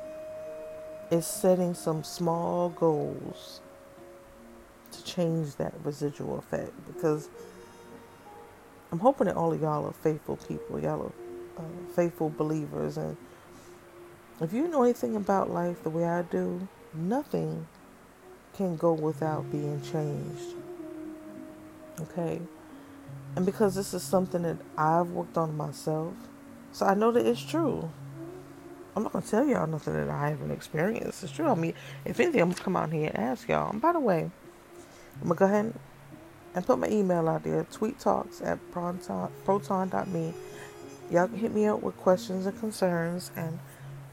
is 1.11 1.27
setting 1.27 1.75
some 1.75 2.05
small 2.05 2.69
goals 2.71 3.61
to 4.93 5.05
change 5.05 5.57
that 5.57 5.75
residual 5.85 6.39
effect. 6.39 6.73
Because 6.93 7.29
I'm 8.93 8.99
hoping 8.99 9.27
that 9.27 9.37
all 9.37 9.53
of 9.53 9.61
y'all 9.61 9.87
are 9.87 9.93
faithful 9.93 10.37
people, 10.37 10.81
y'all 10.81 11.03
are 11.07 11.28
uh, 11.59 11.63
faithful 11.95 12.31
believers. 12.31 12.97
And 12.97 13.17
if 14.41 14.53
you 14.53 14.69
know 14.69 14.83
anything 14.83 15.17
about 15.17 15.51
life 15.51 15.83
the 15.83 15.91
way 15.91 16.05
I 16.05 16.23
do, 16.23 16.69
nothing 16.95 17.67
can 18.55 18.77
go 18.77 18.93
without 18.93 19.51
being 19.51 19.81
changed. 19.83 20.55
Okay? 22.01 22.41
And 23.37 23.47
because 23.47 23.75
this 23.75 23.95
is 23.95 24.03
something 24.03 24.43
that 24.43 24.57
I've 24.77 25.11
worked 25.11 25.37
on 25.37 25.57
myself, 25.57 26.15
so 26.73 26.87
I 26.87 26.95
know 26.95 27.13
that 27.13 27.27
it's 27.27 27.43
true. 27.43 27.91
I'm 28.97 29.05
not 29.05 29.13
gonna 29.13 29.25
tell 29.25 29.47
y'all 29.47 29.67
nothing 29.67 29.95
that 29.95 30.09
I 30.09 30.31
haven't 30.31 30.51
experienced. 30.51 31.23
It's 31.23 31.33
true. 31.33 31.47
I 31.49 31.55
mean, 31.55 31.75
if 32.05 32.19
anything, 32.19 32.41
I'm 32.41 32.51
gonna 32.51 32.63
come 32.63 32.77
out 32.77 32.93
here 32.93 33.11
and 33.15 33.19
ask 33.19 33.49
y'all. 33.49 33.71
And 33.71 33.81
by 33.81 33.93
the 33.93 34.01
way, 34.01 34.31
I'm 35.21 35.29
gonna 35.29 35.35
go 35.35 35.45
ahead 35.45 35.75
and 36.55 36.67
put 36.67 36.79
my 36.79 36.89
email 36.89 37.29
out 37.29 37.45
there, 37.45 37.65
tweet 37.71 38.01
talks 38.01 38.43
at 38.43 38.59
proton, 38.73 39.31
proton.me. 39.45 40.35
Y'all 41.11 41.27
can 41.27 41.39
hit 41.39 41.55
me 41.55 41.67
up 41.67 41.83
with 41.83 41.97
questions 41.99 42.47
and 42.47 42.59
concerns. 42.61 43.31
And 43.37 43.59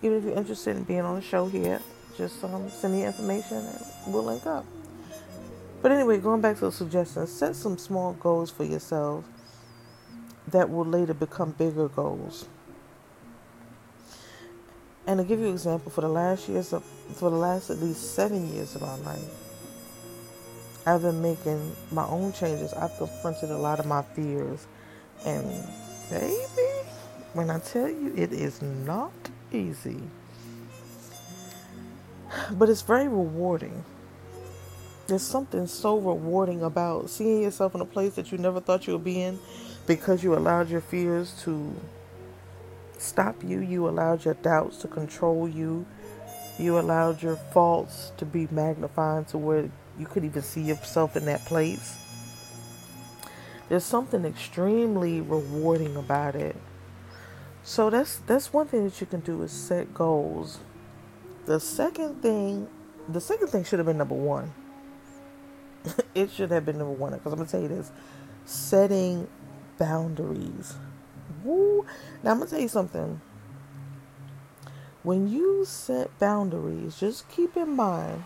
even 0.02 0.18
if 0.18 0.24
you're 0.24 0.38
interested 0.38 0.78
in 0.78 0.84
being 0.84 1.02
on 1.02 1.16
the 1.16 1.22
show 1.22 1.48
here, 1.48 1.82
just 2.18 2.44
um, 2.44 2.70
send 2.70 2.94
me 2.94 3.04
information 3.04 3.58
and 3.58 3.86
we'll 4.08 4.24
link 4.24 4.46
up. 4.46 4.66
But 5.82 5.92
anyway, 5.92 6.20
going 6.20 6.42
back 6.42 6.58
to 6.60 6.66
the 6.66 6.72
suggestions, 6.72 7.32
set 7.32 7.56
some 7.56 7.78
small 7.78 8.14
goals 8.14 8.50
for 8.50 8.64
yourself 8.64 9.26
that 10.48 10.70
will 10.70 10.86
later 10.86 11.14
become 11.14 11.52
bigger 11.52 11.90
goals. 11.90 12.48
And 15.08 15.20
to 15.20 15.24
give 15.24 15.40
you 15.40 15.48
an 15.48 15.54
example, 15.54 15.92
for 15.92 16.02
the 16.02 16.10
last 16.10 16.50
years 16.50 16.74
of, 16.74 16.84
for 16.84 17.30
the 17.30 17.36
last 17.36 17.70
at 17.70 17.80
least 17.80 18.16
seven 18.16 18.52
years 18.54 18.76
of 18.76 18.82
my 18.82 18.96
life, 18.98 19.22
I've 20.88 21.02
been 21.02 21.22
making 21.22 21.76
my 21.92 22.06
own 22.06 22.32
changes. 22.34 22.74
I've 22.74 22.96
confronted 22.98 23.52
a 23.52 23.58
lot 23.58 23.80
of 23.80 23.86
my 23.86 24.02
fears, 24.02 24.66
and 25.26 25.46
baby, 26.10 26.75
when 27.36 27.50
I 27.52 27.60
tell 27.60 27.88
you, 27.88 28.14
it 28.16 28.34
is 28.34 28.62
not 28.62 29.14
easy, 29.52 30.02
but 32.52 32.70
it's 32.70 32.82
very 32.82 33.08
rewarding 33.08 33.84
there's 35.08 35.22
something 35.22 35.68
so 35.68 35.98
rewarding 35.98 36.64
about 36.64 37.10
seeing 37.10 37.44
yourself 37.44 37.76
in 37.76 37.82
a 37.82 37.86
place 37.86 38.16
that 38.16 38.32
you 38.32 38.38
never 38.38 38.60
thought 38.60 38.88
you 38.88 38.94
would 38.94 39.04
be 39.04 39.22
in 39.22 39.38
because 39.86 40.24
you 40.24 40.34
allowed 40.34 40.70
your 40.70 40.82
fears 40.82 41.40
to 41.44 41.76
stop 42.98 43.44
you, 43.44 43.60
you 43.60 43.88
allowed 43.88 44.26
your 44.26 44.34
doubts 44.36 44.78
to 44.78 44.88
control 44.88 45.48
you, 45.48 45.86
you 46.58 46.80
allowed 46.80 47.22
your 47.22 47.36
faults 47.36 48.12
to 48.18 48.26
be 48.26 48.48
magnified 48.50 49.28
to 49.28 49.38
where 49.38 49.70
you 50.00 50.06
could 50.08 50.26
even 50.26 50.42
see 50.42 50.62
yourself 50.62 51.16
in 51.16 51.26
that 51.26 51.46
place. 51.46 51.98
There's 53.70 53.84
something 53.84 54.26
extremely 54.26 55.22
rewarding 55.22 55.96
about 55.98 56.36
it. 56.36 56.56
So 57.66 57.90
that's 57.90 58.18
that's 58.28 58.54
one 58.54 58.68
thing 58.68 58.86
that 58.86 59.02
you 59.02 59.08
can 59.08 59.20
do 59.20 59.42
is 59.42 59.52
set 59.52 59.94
goals. 59.94 60.60
The 61.46 61.60
second 61.60 62.22
thing, 62.22 62.70
the 63.10 63.20
second 63.20 63.48
thing 63.48 63.66
should 63.66 63.80
have 63.80 63.88
been 63.88 63.98
number 63.98 64.16
1 64.16 64.54
it 66.16 66.32
should 66.32 66.52
have 66.52 66.66
been 66.66 66.78
number 66.78 66.94
one. 66.94 67.14
Because 67.14 67.34
I'm 67.34 67.40
gonna 67.40 67.50
tell 67.50 67.62
you 67.62 67.68
this: 67.68 67.92
setting 68.46 69.28
boundaries. 69.78 70.76
Woo! 71.44 71.86
Now 72.24 72.32
I'm 72.32 72.40
gonna 72.40 72.50
tell 72.50 72.60
you 72.60 72.68
something. 72.68 73.22
When 75.04 75.28
you 75.28 75.66
set 75.66 76.18
boundaries, 76.20 77.00
just 77.00 77.30
keep 77.30 77.56
in 77.56 77.76
mind 77.76 78.26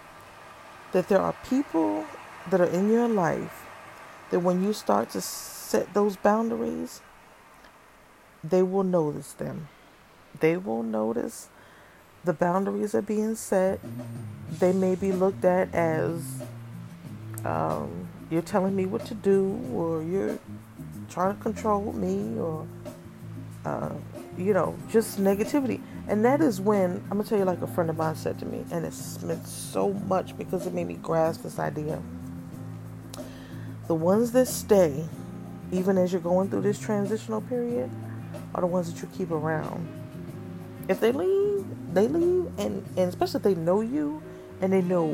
that 0.94 1.10
there 1.10 1.22
are 1.22 1.36
people 1.50 2.06
that 2.50 2.62
are 2.62 2.66
in 2.66 2.90
your 2.90 3.08
life 3.08 3.66
that 4.32 4.40
when 4.40 4.64
you 4.64 4.72
start 4.74 5.10
to 5.12 5.22
set 5.22 5.94
those 5.94 6.16
boundaries, 6.16 7.02
they 8.44 8.64
will 8.64 8.84
notice 8.84 9.34
them. 9.34 9.68
They 10.40 10.58
will 10.58 10.84
notice 10.84 11.50
the 12.24 12.34
boundaries 12.34 12.94
are 12.94 13.02
being 13.02 13.36
set. 13.36 13.80
They 14.60 14.74
may 14.74 14.96
be 14.96 15.12
looked 15.12 15.46
at 15.46 15.74
as 15.74 16.22
um, 17.46 18.08
you're 18.30 18.42
telling 18.42 18.76
me 18.76 18.86
what 18.86 19.06
to 19.06 19.14
do, 19.16 19.60
or 19.74 20.04
you're 20.04 20.38
trying 21.10 21.38
to 21.38 21.42
control 21.42 21.94
me, 21.94 22.40
or 22.40 22.68
uh, 23.66 23.92
you 24.38 24.54
know, 24.54 24.78
just 24.90 25.20
negativity. 25.20 25.82
And 26.08 26.26
that 26.26 26.42
is 26.42 26.60
when 26.60 27.04
I'm 27.10 27.18
gonna 27.18 27.24
tell 27.24 27.38
you, 27.38 27.46
like 27.46 27.62
a 27.62 27.68
friend 27.68 27.90
of 27.90 27.98
mine 27.98 28.16
said 28.16 28.40
to 28.40 28.46
me, 28.46 28.66
and 28.72 28.86
it's 28.86 29.22
meant 29.22 29.48
so 29.48 29.94
much 29.94 30.38
because 30.38 30.66
it 30.66 30.74
made 30.74 30.88
me 30.88 30.96
grasp 30.96 31.44
this 31.44 31.60
idea. 31.60 32.02
The 33.88 33.96
ones 33.96 34.32
that 34.34 34.48
stay, 34.48 35.08
even 35.72 35.98
as 35.98 36.12
you're 36.12 36.22
going 36.22 36.50
through 36.50 36.62
this 36.62 36.80
transitional 36.80 37.42
period, 37.42 37.90
are 38.54 38.62
the 38.62 38.68
ones 38.68 38.92
that 38.92 39.02
you 39.02 39.10
keep 39.16 39.32
around. 39.32 39.88
If 40.88 41.00
they 41.00 41.12
leave, 41.12 41.66
they 41.94 42.08
leave, 42.08 42.48
and, 42.58 42.86
and 42.98 43.10
especially 43.10 43.38
if 43.38 43.44
they 43.44 43.56
know 43.56 43.82
you 43.82 44.22
and 44.62 44.74
they 44.74 44.82
know 44.82 45.10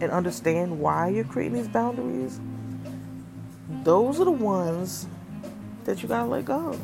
and 0.00 0.10
understand 0.10 0.78
why 0.78 1.08
you're 1.08 1.24
creating 1.24 1.54
these 1.54 1.68
boundaries, 1.68 2.40
those 3.84 4.20
are 4.20 4.24
the 4.24 4.30
ones 4.30 5.06
that 5.84 6.02
you 6.02 6.08
gotta 6.08 6.28
let 6.28 6.44
go. 6.44 6.78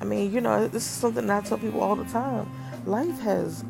I 0.00 0.04
mean, 0.04 0.32
you 0.32 0.40
know, 0.40 0.66
this 0.66 0.82
is 0.82 0.90
something 0.90 1.30
I 1.30 1.40
tell 1.42 1.58
people 1.58 1.80
all 1.80 1.94
the 1.94 2.04
time. 2.04 2.50
Life 2.86 3.20
has, 3.20 3.64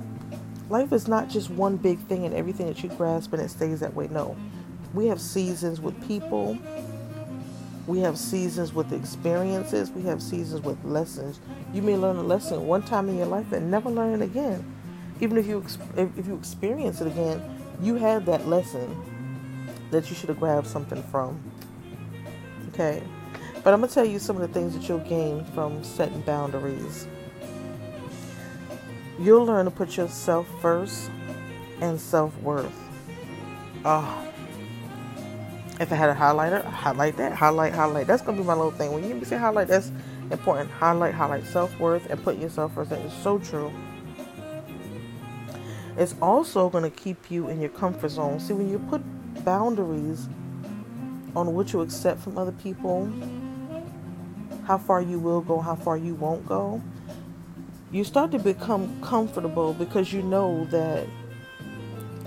life 0.70 0.92
is 0.92 1.06
not 1.06 1.28
just 1.28 1.50
one 1.50 1.76
big 1.76 1.98
thing 2.06 2.24
and 2.24 2.34
everything 2.34 2.66
that 2.68 2.82
you 2.82 2.88
grasp 2.88 3.32
and 3.34 3.42
it 3.42 3.50
stays 3.50 3.80
that 3.80 3.94
way. 3.94 4.08
No, 4.08 4.36
we 4.94 5.06
have 5.06 5.20
seasons 5.20 5.80
with 5.80 6.00
people. 6.08 6.58
We 7.86 8.00
have 8.00 8.16
seasons 8.16 8.72
with 8.72 8.92
experiences. 8.92 9.90
We 9.90 10.02
have 10.02 10.22
seasons 10.22 10.62
with 10.62 10.82
lessons. 10.84 11.40
You 11.72 11.82
may 11.82 11.96
learn 11.96 12.16
a 12.16 12.22
lesson 12.22 12.66
one 12.66 12.82
time 12.82 13.08
in 13.08 13.16
your 13.16 13.26
life 13.26 13.52
and 13.52 13.70
never 13.70 13.90
learn 13.90 14.20
it 14.20 14.24
again 14.24 14.64
even 15.22 15.38
if 15.38 15.46
you 15.46 15.64
if 15.96 16.26
you 16.26 16.34
experience 16.34 17.00
it 17.00 17.06
again, 17.06 17.40
you 17.80 17.94
had 17.94 18.26
that 18.26 18.48
lesson 18.48 19.00
that 19.92 20.10
you 20.10 20.16
should 20.16 20.28
have 20.28 20.40
grabbed 20.40 20.66
something 20.66 21.00
from. 21.04 21.40
Okay? 22.70 23.00
But 23.62 23.72
I'm 23.72 23.80
to 23.82 23.86
tell 23.86 24.04
you 24.04 24.18
some 24.18 24.34
of 24.34 24.42
the 24.42 24.48
things 24.48 24.74
that 24.74 24.88
you'll 24.88 24.98
gain 24.98 25.44
from 25.54 25.84
setting 25.84 26.20
boundaries. 26.22 27.06
You'll 29.20 29.44
learn 29.44 29.66
to 29.66 29.70
put 29.70 29.96
yourself 29.96 30.48
first 30.60 31.08
and 31.80 32.00
self 32.00 32.36
worth. 32.42 32.74
Oh, 33.84 34.02
ah. 34.02 34.31
If 35.82 35.92
I 35.92 35.96
had 35.96 36.10
a 36.10 36.14
highlighter, 36.14 36.64
highlight 36.64 37.16
that, 37.16 37.32
highlight, 37.32 37.74
highlight. 37.74 38.06
That's 38.06 38.22
gonna 38.22 38.38
be 38.38 38.44
my 38.44 38.54
little 38.54 38.70
thing. 38.70 38.92
When 38.92 39.04
you 39.04 39.24
say 39.24 39.36
highlight, 39.36 39.68
that's 39.68 39.90
important. 40.30 40.70
Highlight, 40.70 41.14
highlight 41.14 41.44
self 41.44 41.78
worth 41.78 42.08
and 42.08 42.22
putting 42.22 42.40
yourself 42.40 42.74
first. 42.74 42.90
That 42.90 43.00
is 43.00 43.12
so 43.12 43.38
true. 43.38 43.72
It's 45.96 46.14
also 46.22 46.70
gonna 46.70 46.90
keep 46.90 47.30
you 47.30 47.48
in 47.48 47.60
your 47.60 47.70
comfort 47.70 48.10
zone. 48.10 48.40
See, 48.40 48.54
when 48.54 48.70
you 48.70 48.78
put 48.78 49.02
boundaries 49.44 50.28
on 51.34 51.54
what 51.54 51.72
you 51.72 51.80
accept 51.80 52.20
from 52.20 52.38
other 52.38 52.52
people, 52.52 53.12
how 54.64 54.78
far 54.78 55.02
you 55.02 55.18
will 55.18 55.40
go, 55.40 55.60
how 55.60 55.74
far 55.74 55.96
you 55.96 56.14
won't 56.14 56.46
go, 56.46 56.80
you 57.90 58.04
start 58.04 58.30
to 58.30 58.38
become 58.38 59.00
comfortable 59.02 59.74
because 59.74 60.12
you 60.12 60.22
know 60.22 60.64
that 60.66 61.06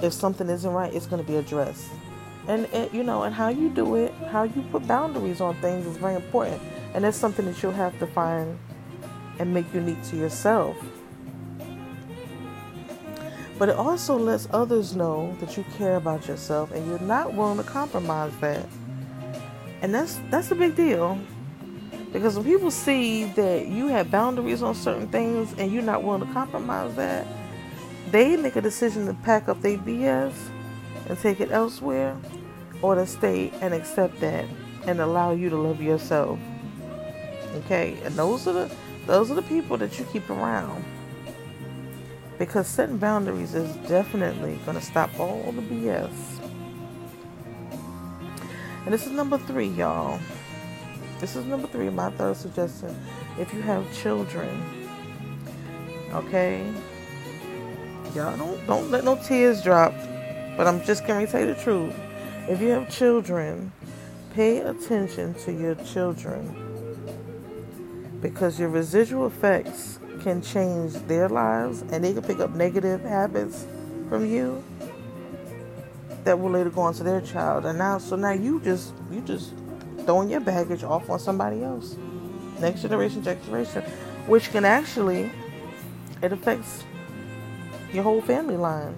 if 0.01 0.13
something 0.13 0.50
isn't 0.50 0.71
right, 0.71 0.93
it's 0.93 1.05
going 1.05 1.24
to 1.24 1.27
be 1.27 1.38
addressed. 1.38 1.89
And, 2.47 2.65
and, 2.67 2.93
you 2.93 3.03
know, 3.03 3.23
and 3.23 3.33
how 3.33 3.49
you 3.49 3.69
do 3.69 3.95
it, 3.95 4.13
how 4.29 4.43
you 4.43 4.61
put 4.71 4.87
boundaries 4.87 5.41
on 5.41 5.55
things 5.55 5.85
is 5.85 5.97
very 5.97 6.15
important. 6.15 6.61
And 6.93 7.03
that's 7.03 7.17
something 7.17 7.45
that 7.45 7.61
you'll 7.61 7.71
have 7.71 7.97
to 7.99 8.07
find 8.07 8.57
and 9.39 9.53
make 9.53 9.73
unique 9.73 10.01
to 10.05 10.15
yourself. 10.15 10.77
But 13.57 13.69
it 13.69 13.75
also 13.75 14.17
lets 14.17 14.47
others 14.51 14.95
know 14.95 15.35
that 15.39 15.55
you 15.55 15.63
care 15.77 15.95
about 15.95 16.27
yourself 16.27 16.71
and 16.71 16.85
you're 16.87 16.99
not 16.99 17.33
willing 17.33 17.57
to 17.57 17.63
compromise 17.63 18.33
that. 18.41 18.65
And 19.81 19.93
that's 19.93 20.19
that's 20.29 20.51
a 20.51 20.55
big 20.55 20.75
deal. 20.75 21.17
Because 22.11 22.37
when 22.37 22.45
people 22.45 22.71
see 22.71 23.25
that 23.25 23.67
you 23.67 23.87
have 23.87 24.09
boundaries 24.09 24.63
on 24.63 24.73
certain 24.73 25.07
things 25.07 25.53
and 25.57 25.71
you're 25.71 25.83
not 25.83 26.03
willing 26.03 26.25
to 26.25 26.33
compromise 26.33 26.95
that, 26.95 27.27
they 28.11 28.37
make 28.37 28.55
a 28.55 28.61
decision 28.61 29.05
to 29.07 29.13
pack 29.15 29.49
up 29.49 29.61
their 29.61 29.77
BS 29.77 30.33
and 31.07 31.17
take 31.19 31.39
it 31.39 31.51
elsewhere 31.51 32.17
or 32.81 32.95
to 32.95 33.05
stay 33.05 33.51
and 33.62 33.74
accept 33.74 34.19
that 34.19 34.45
and 34.88 35.00
allow 35.00 35.31
you 35.31 35.50
to 35.50 35.57
love 35.57 35.81
yourself. 35.81 36.39
Okay? 37.55 37.97
And 38.03 38.15
those 38.15 38.47
are 38.47 38.53
the 38.53 38.75
those 39.05 39.29
are 39.29 39.35
the 39.35 39.43
people 39.43 39.77
that 39.77 40.00
you 40.00 40.05
keep 40.05 40.29
around. 40.29 40.83
Because 42.39 42.67
setting 42.67 42.97
boundaries 42.97 43.53
is 43.53 43.74
definitely 43.88 44.59
to 44.65 44.81
stop 44.81 45.17
all 45.19 45.51
the 45.51 45.62
BS. 45.62 46.12
And 48.83 48.93
this 48.93 49.05
is 49.05 49.12
number 49.13 49.38
three, 49.38 49.67
y'all. 49.67 50.19
This 51.19 51.35
is 51.35 51.45
number 51.45 51.67
three, 51.67 51.89
my 51.89 52.09
third 52.12 52.35
suggestion. 52.35 52.95
If 53.39 53.53
you 53.53 53.62
have 53.62 53.85
children, 53.95 54.50
okay, 56.12 56.65
y'all 58.13 58.35
don't 58.38 58.67
don't 58.67 58.91
let 58.91 59.05
no 59.05 59.15
tears 59.24 59.62
drop. 59.63 59.93
But 60.57 60.67
I'm 60.67 60.83
just 60.83 61.05
gonna 61.05 61.27
tell 61.27 61.41
you 61.41 61.53
the 61.53 61.62
truth. 61.62 61.93
If 62.47 62.62
you 62.62 62.69
have 62.69 62.89
children, 62.89 63.71
pay 64.33 64.59
attention 64.59 65.33
to 65.45 65.51
your 65.51 65.75
children 65.75 66.62
because 68.21 68.59
your 68.59 68.69
residual 68.69 69.27
effects 69.27 70.00
can 70.21 70.41
change 70.41 70.93
their 71.07 71.29
lives 71.29 71.83
and 71.91 72.03
they 72.03 72.13
can 72.13 72.24
pick 72.24 72.39
up 72.39 72.51
negative 72.55 73.01
habits 73.01 73.65
from 74.09 74.25
you 74.25 74.63
that 76.24 76.39
will 76.39 76.50
later 76.50 76.69
go 76.69 76.81
on 76.81 76.93
to 76.95 77.03
their 77.03 77.21
child. 77.21 77.65
And 77.65 77.77
now, 77.77 77.97
so 77.97 78.15
now 78.15 78.31
you 78.31 78.59
just 78.62 78.93
you 79.12 79.21
just 79.21 79.53
throwing 80.05 80.29
your 80.29 80.39
baggage 80.41 80.83
off 80.83 81.09
on 81.09 81.19
somebody 81.19 81.63
else, 81.63 81.95
next 82.59 82.81
generation, 82.81 83.24
next 83.24 83.45
generation, 83.45 83.83
which 84.27 84.51
can 84.51 84.65
actually 84.65 85.32
it 86.21 86.32
affects 86.32 86.84
your 87.93 88.03
whole 88.03 88.21
family 88.21 88.58
line. 88.58 88.95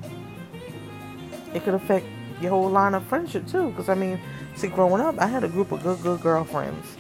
It 1.54 1.64
could 1.64 1.74
affect 1.74 2.06
your 2.42 2.52
whole 2.52 2.70
line 2.70 2.94
of 2.94 3.04
friendship 3.06 3.48
too. 3.48 3.70
Because 3.70 3.90
I 3.90 3.96
mean, 3.96 4.20
see, 4.56 4.68
growing 4.68 5.02
up, 5.02 5.20
I 5.20 5.28
had 5.28 5.44
a 5.44 5.48
group 5.48 5.72
of 5.72 5.84
good, 5.84 6.02
good 6.02 6.22
girlfriends. 6.22 6.96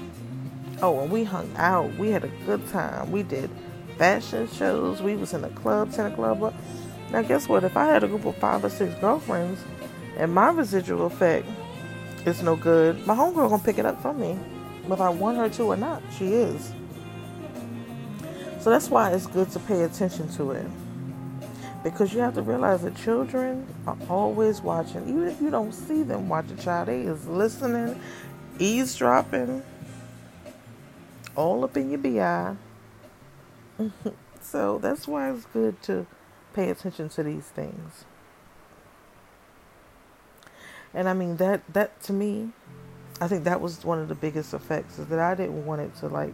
Oh, 0.81 0.99
and 0.99 1.11
we 1.11 1.23
hung 1.23 1.51
out. 1.57 1.95
We 1.97 2.11
had 2.11 2.23
a 2.23 2.31
good 2.45 2.67
time. 2.69 3.11
We 3.11 3.23
did 3.23 3.49
fashion 3.97 4.47
shows. 4.47 5.01
We 5.01 5.15
was 5.15 5.33
in 5.33 5.41
the 5.41 5.49
clubs, 5.49 5.97
in 5.97 6.05
a 6.05 6.11
club. 6.15 6.53
Now, 7.11 7.21
guess 7.21 7.47
what? 7.47 7.63
If 7.63 7.75
I 7.77 7.85
had 7.85 8.03
a 8.03 8.07
group 8.07 8.25
of 8.25 8.35
five 8.37 8.63
or 8.63 8.69
six 8.69 8.93
girlfriends, 8.95 9.59
and 10.17 10.33
my 10.33 10.49
residual 10.49 11.05
effect 11.05 11.47
is 12.25 12.43
no 12.43 12.55
good, 12.55 13.05
my 13.07 13.15
homegirl 13.15 13.49
gonna 13.49 13.63
pick 13.63 13.77
it 13.77 13.85
up 13.85 14.01
from 14.01 14.19
me, 14.19 14.33
whether 14.85 15.03
I 15.03 15.09
want 15.09 15.37
her 15.37 15.49
to 15.49 15.63
or 15.63 15.77
not. 15.77 16.01
She 16.17 16.33
is. 16.33 16.73
So 18.59 18.69
that's 18.69 18.89
why 18.89 19.11
it's 19.11 19.27
good 19.27 19.49
to 19.51 19.59
pay 19.59 19.83
attention 19.83 20.27
to 20.33 20.51
it. 20.51 20.67
Because 21.83 22.13
you 22.13 22.19
have 22.19 22.33
to 22.35 22.41
realize 22.41 22.81
that 22.81 22.95
children 22.95 23.67
are 23.85 23.97
always 24.09 24.61
watching. 24.61 25.07
Even 25.07 25.27
if 25.27 25.39
you 25.41 25.49
don't 25.49 25.71
see 25.71 26.03
them 26.03 26.27
watch 26.27 26.45
a 26.51 26.61
child, 26.61 26.87
they 26.87 27.01
is 27.01 27.27
listening, 27.27 27.99
eavesdropping, 28.59 29.63
all 31.35 31.63
up 31.63 31.77
in 31.77 31.89
your 31.89 31.99
BI. 31.99 32.55
so 34.41 34.79
that's 34.79 35.07
why 35.07 35.31
it's 35.31 35.45
good 35.45 35.81
to 35.83 36.07
pay 36.53 36.69
attention 36.69 37.07
to 37.09 37.23
these 37.23 37.45
things. 37.45 38.05
And 40.93 41.07
I 41.07 41.13
mean 41.13 41.37
that 41.37 41.61
that 41.73 42.01
to 42.03 42.13
me, 42.13 42.49
I 43.21 43.27
think 43.27 43.43
that 43.43 43.61
was 43.61 43.85
one 43.85 43.99
of 43.99 44.07
the 44.07 44.15
biggest 44.15 44.53
effects 44.53 44.97
is 44.97 45.07
that 45.07 45.19
I 45.19 45.35
didn't 45.35 45.65
want 45.65 45.81
it 45.81 45.95
to 45.97 46.07
like 46.07 46.33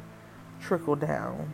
trickle 0.61 0.95
down. 0.95 1.51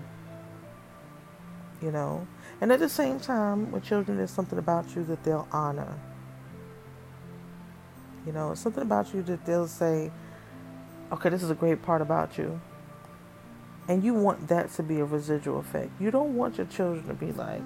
You 1.81 1.91
know, 1.91 2.27
and 2.61 2.71
at 2.71 2.79
the 2.79 2.89
same 2.89 3.19
time, 3.19 3.71
with 3.71 3.83
children, 3.83 4.17
there's 4.17 4.31
something 4.31 4.59
about 4.59 4.95
you 4.95 5.03
that 5.05 5.23
they'll 5.23 5.47
honor. 5.51 5.93
You 8.25 8.33
know, 8.33 8.53
something 8.53 8.83
about 8.83 9.13
you 9.13 9.23
that 9.23 9.45
they'll 9.45 9.67
say, 9.67 10.11
okay, 11.11 11.29
this 11.29 11.41
is 11.41 11.49
a 11.49 11.55
great 11.55 11.81
part 11.81 12.01
about 12.01 12.37
you. 12.37 12.59
And 13.87 14.03
you 14.03 14.13
want 14.13 14.49
that 14.49 14.71
to 14.73 14.83
be 14.83 14.99
a 14.99 15.05
residual 15.05 15.59
effect. 15.59 15.89
You 15.99 16.11
don't 16.11 16.35
want 16.35 16.57
your 16.57 16.67
children 16.67 17.07
to 17.07 17.13
be 17.13 17.31
like, 17.31 17.61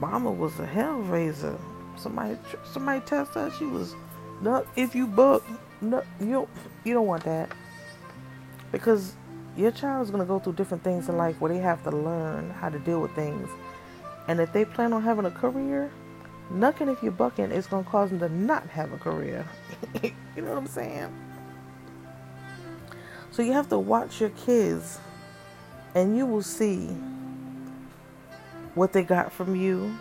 Mama 0.00 0.30
was 0.30 0.58
a 0.58 0.66
hell 0.66 0.96
raiser. 0.96 1.56
Somebody, 1.96 2.36
somebody 2.72 3.00
tells 3.00 3.28
her 3.28 3.50
she 3.58 3.64
was 3.64 3.94
not. 4.40 4.66
If 4.74 4.94
you 4.94 5.06
book, 5.06 5.44
no, 5.80 6.02
you 6.18 6.32
don't, 6.32 6.48
you 6.84 6.94
don't 6.94 7.06
want 7.06 7.24
that 7.24 7.50
because 8.72 9.14
your 9.56 9.70
child 9.70 10.04
is 10.04 10.10
going 10.10 10.22
to 10.22 10.26
go 10.26 10.38
through 10.38 10.54
different 10.54 10.82
things 10.82 11.08
in 11.08 11.16
life 11.16 11.40
where 11.40 11.52
they 11.52 11.58
have 11.58 11.82
to 11.84 11.90
learn 11.90 12.50
how 12.50 12.68
to 12.68 12.78
deal 12.80 13.00
with 13.00 13.14
things 13.14 13.48
and 14.28 14.40
if 14.40 14.52
they 14.52 14.64
plan 14.64 14.92
on 14.92 15.02
having 15.02 15.24
a 15.24 15.30
career, 15.30 15.90
nothing 16.50 16.88
if 16.88 17.02
you're 17.02 17.12
bucking 17.12 17.50
is 17.50 17.66
going 17.66 17.84
to 17.84 17.90
cause 17.90 18.10
them 18.10 18.18
to 18.20 18.28
not 18.28 18.68
have 18.68 18.92
a 18.92 18.98
career. 18.98 19.46
you 20.02 20.12
know 20.36 20.50
what 20.50 20.58
I'm 20.58 20.66
saying? 20.66 21.14
So 23.30 23.42
you 23.42 23.52
have 23.52 23.68
to 23.68 23.78
watch 23.78 24.20
your 24.20 24.30
kids 24.30 24.98
and 25.94 26.16
you 26.16 26.26
will 26.26 26.42
see 26.42 26.88
what 28.74 28.92
they 28.92 29.02
got 29.02 29.32
from 29.32 29.56
you 29.56 29.96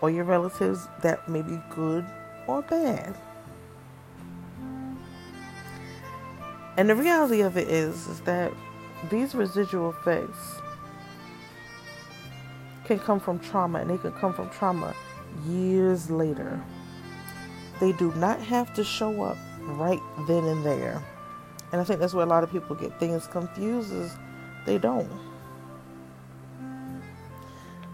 or 0.00 0.10
your 0.10 0.24
relatives 0.24 0.88
that 1.02 1.28
may 1.28 1.42
be 1.42 1.58
good 1.70 2.04
or 2.46 2.62
bad. 2.62 3.14
And 6.76 6.88
the 6.88 6.96
reality 6.96 7.42
of 7.42 7.56
it 7.56 7.68
is, 7.68 8.06
is 8.08 8.20
that 8.20 8.52
these 9.10 9.34
residual 9.34 9.90
effects 9.90 10.60
can 12.84 12.98
come 12.98 13.20
from 13.20 13.38
trauma 13.38 13.80
and 13.80 13.90
they 13.90 13.98
can 13.98 14.12
come 14.12 14.32
from 14.32 14.50
trauma 14.50 14.94
years 15.46 16.10
later. 16.10 16.60
They 17.80 17.92
do 17.92 18.12
not 18.14 18.40
have 18.40 18.72
to 18.74 18.84
show 18.84 19.22
up 19.22 19.36
right 19.62 20.00
then 20.26 20.44
and 20.44 20.64
there. 20.64 21.02
And 21.72 21.80
I 21.80 21.84
think 21.84 22.00
that's 22.00 22.14
where 22.14 22.24
a 22.24 22.28
lot 22.28 22.44
of 22.44 22.50
people 22.50 22.76
get 22.76 22.98
things 23.00 23.26
confused 23.26 23.92
is 23.92 24.16
they 24.66 24.78
don't. 24.78 25.10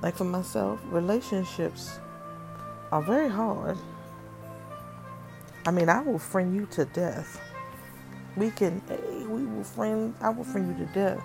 Like 0.02 0.16
for 0.16 0.24
myself, 0.24 0.80
relationships 0.86 1.98
are 2.92 3.02
very 3.02 3.28
hard. 3.28 3.76
I 5.66 5.70
mean, 5.70 5.88
I 5.88 6.00
will 6.00 6.18
friend 6.18 6.54
you 6.54 6.66
to 6.72 6.84
death. 6.86 7.40
We 8.36 8.50
can, 8.50 8.80
hey, 8.88 9.26
we 9.26 9.44
will 9.44 9.64
friend, 9.64 10.14
I 10.20 10.30
will 10.30 10.44
friend 10.44 10.78
you 10.78 10.86
to 10.86 10.92
death. 10.92 11.22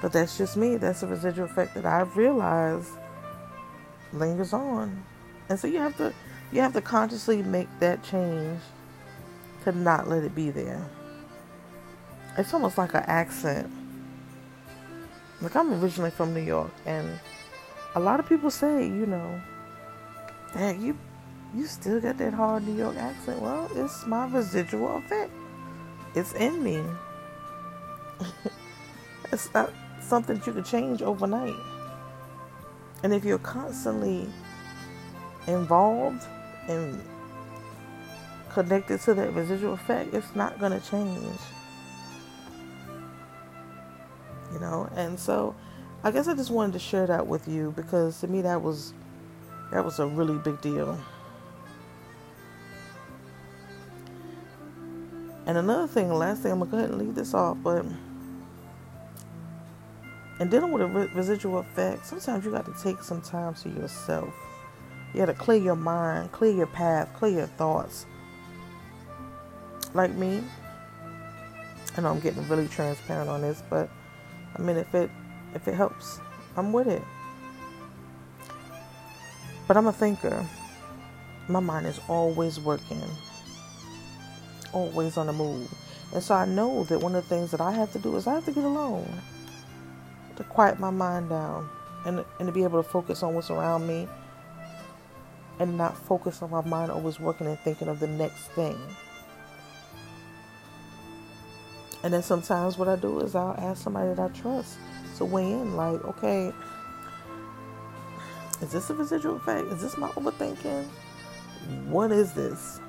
But 0.00 0.12
that's 0.12 0.38
just 0.38 0.56
me. 0.56 0.76
That's 0.76 1.02
a 1.02 1.06
residual 1.06 1.46
effect 1.46 1.74
that 1.74 1.84
I've 1.84 2.16
realized 2.16 2.90
lingers 4.12 4.52
on. 4.52 5.04
And 5.48 5.58
so 5.58 5.66
you 5.66 5.78
have 5.78 5.96
to 5.98 6.12
you 6.52 6.60
have 6.60 6.72
to 6.72 6.80
consciously 6.80 7.42
make 7.42 7.68
that 7.80 8.02
change 8.02 8.60
to 9.64 9.72
not 9.72 10.08
let 10.08 10.24
it 10.24 10.34
be 10.34 10.50
there. 10.50 10.84
It's 12.38 12.54
almost 12.54 12.78
like 12.78 12.94
an 12.94 13.04
accent. 13.06 13.70
Like 15.40 15.54
I'm 15.54 15.72
originally 15.82 16.10
from 16.10 16.34
New 16.34 16.40
York 16.40 16.72
and 16.86 17.18
a 17.94 18.00
lot 18.00 18.20
of 18.20 18.28
people 18.28 18.50
say, 18.50 18.84
you 18.84 19.06
know, 19.06 19.40
that 20.54 20.78
you 20.78 20.96
you 21.54 21.66
still 21.66 22.00
got 22.00 22.16
that 22.18 22.32
hard 22.32 22.66
New 22.66 22.76
York 22.76 22.96
accent. 22.96 23.40
Well, 23.42 23.68
it's 23.74 24.06
my 24.06 24.26
residual 24.28 24.96
effect. 24.98 25.32
It's 26.14 26.32
in 26.34 26.62
me. 26.62 26.82
it's 29.32 29.52
not 29.52 29.72
something 30.10 30.36
that 30.36 30.46
you 30.46 30.52
could 30.52 30.66
change 30.66 31.00
overnight. 31.00 31.56
And 33.02 33.14
if 33.14 33.24
you're 33.24 33.38
constantly 33.38 34.28
involved 35.46 36.26
and 36.68 37.00
connected 38.50 39.00
to 39.02 39.14
that 39.14 39.32
residual 39.32 39.72
effect, 39.72 40.12
it's 40.12 40.34
not 40.34 40.58
going 40.60 40.78
to 40.78 40.90
change. 40.90 41.40
You 44.52 44.58
know, 44.58 44.90
and 44.96 45.18
so 45.18 45.54
I 46.02 46.10
guess 46.10 46.26
I 46.26 46.34
just 46.34 46.50
wanted 46.50 46.72
to 46.72 46.80
share 46.80 47.06
that 47.06 47.26
with 47.26 47.46
you 47.46 47.72
because 47.76 48.20
to 48.20 48.26
me 48.26 48.42
that 48.42 48.60
was 48.60 48.92
that 49.70 49.84
was 49.84 50.00
a 50.00 50.06
really 50.06 50.36
big 50.38 50.60
deal. 50.60 50.98
And 55.46 55.56
another 55.56 55.86
thing, 55.86 56.12
last 56.12 56.42
thing, 56.42 56.52
I'm 56.52 56.58
gonna 56.58 56.70
go 56.70 56.78
ahead 56.78 56.90
and 56.90 56.98
leave 56.98 57.14
this 57.14 57.32
off, 57.32 57.56
but 57.62 57.84
and 60.40 60.50
dealing 60.50 60.72
with 60.72 60.82
a 60.82 60.86
residual 61.14 61.58
effect, 61.58 62.06
sometimes 62.06 62.44
you 62.44 62.50
got 62.50 62.64
to 62.64 62.82
take 62.82 63.02
some 63.02 63.20
time 63.20 63.54
to 63.54 63.68
yourself. 63.68 64.34
You 65.12 65.20
got 65.20 65.26
to 65.26 65.34
clear 65.34 65.58
your 65.58 65.76
mind, 65.76 66.32
clear 66.32 66.52
your 66.52 66.66
path, 66.66 67.10
clear 67.14 67.38
your 67.38 67.46
thoughts. 67.46 68.06
Like 69.94 70.12
me, 70.14 70.42
I 71.96 72.00
know 72.00 72.10
I'm 72.10 72.20
getting 72.20 72.48
really 72.48 72.68
transparent 72.68 73.28
on 73.28 73.42
this, 73.42 73.62
but 73.68 73.90
I 74.56 74.62
mean, 74.62 74.76
if 74.76 74.94
it 74.94 75.10
if 75.54 75.68
it 75.68 75.74
helps, 75.74 76.20
I'm 76.56 76.72
with 76.72 76.88
it. 76.88 77.02
But 79.68 79.76
I'm 79.76 79.86
a 79.86 79.92
thinker. 79.92 80.46
My 81.48 81.60
mind 81.60 81.86
is 81.86 82.00
always 82.08 82.58
working 82.58 83.02
always 84.72 85.16
on 85.16 85.26
the 85.26 85.32
move. 85.32 85.68
And 86.12 86.22
so 86.22 86.34
I 86.34 86.44
know 86.44 86.84
that 86.84 87.00
one 87.00 87.14
of 87.14 87.28
the 87.28 87.34
things 87.34 87.50
that 87.50 87.60
I 87.60 87.72
have 87.72 87.92
to 87.92 87.98
do 87.98 88.16
is 88.16 88.26
I 88.26 88.34
have 88.34 88.44
to 88.46 88.52
get 88.52 88.64
alone 88.64 89.06
to 90.40 90.48
quiet 90.48 90.80
my 90.80 90.90
mind 90.90 91.28
down 91.28 91.68
and, 92.06 92.24
and 92.38 92.46
to 92.46 92.52
be 92.52 92.64
able 92.64 92.82
to 92.82 92.88
focus 92.88 93.22
on 93.22 93.34
what's 93.34 93.50
around 93.50 93.86
me 93.86 94.08
and 95.58 95.76
not 95.76 95.96
focus 95.96 96.40
on 96.42 96.50
my 96.50 96.62
mind 96.62 96.90
always 96.90 97.20
working 97.20 97.46
and 97.46 97.58
thinking 97.58 97.88
of 97.88 98.00
the 98.00 98.06
next 98.06 98.48
thing. 98.52 98.78
And 102.02 102.14
then 102.14 102.22
sometimes 102.22 102.78
what 102.78 102.88
I 102.88 102.96
do 102.96 103.20
is 103.20 103.34
I'll 103.34 103.54
ask 103.58 103.82
somebody 103.82 104.14
that 104.14 104.18
I 104.18 104.28
trust 104.28 104.78
to 105.18 105.26
weigh 105.26 105.52
in, 105.52 105.76
like, 105.76 106.02
okay, 106.06 106.50
is 108.62 108.72
this 108.72 108.88
a 108.88 108.94
residual 108.94 109.36
effect? 109.36 109.66
Is 109.66 109.82
this 109.82 109.98
my 109.98 110.08
overthinking? 110.12 110.86
What 111.88 112.10
is 112.10 112.32
this? 112.32 112.80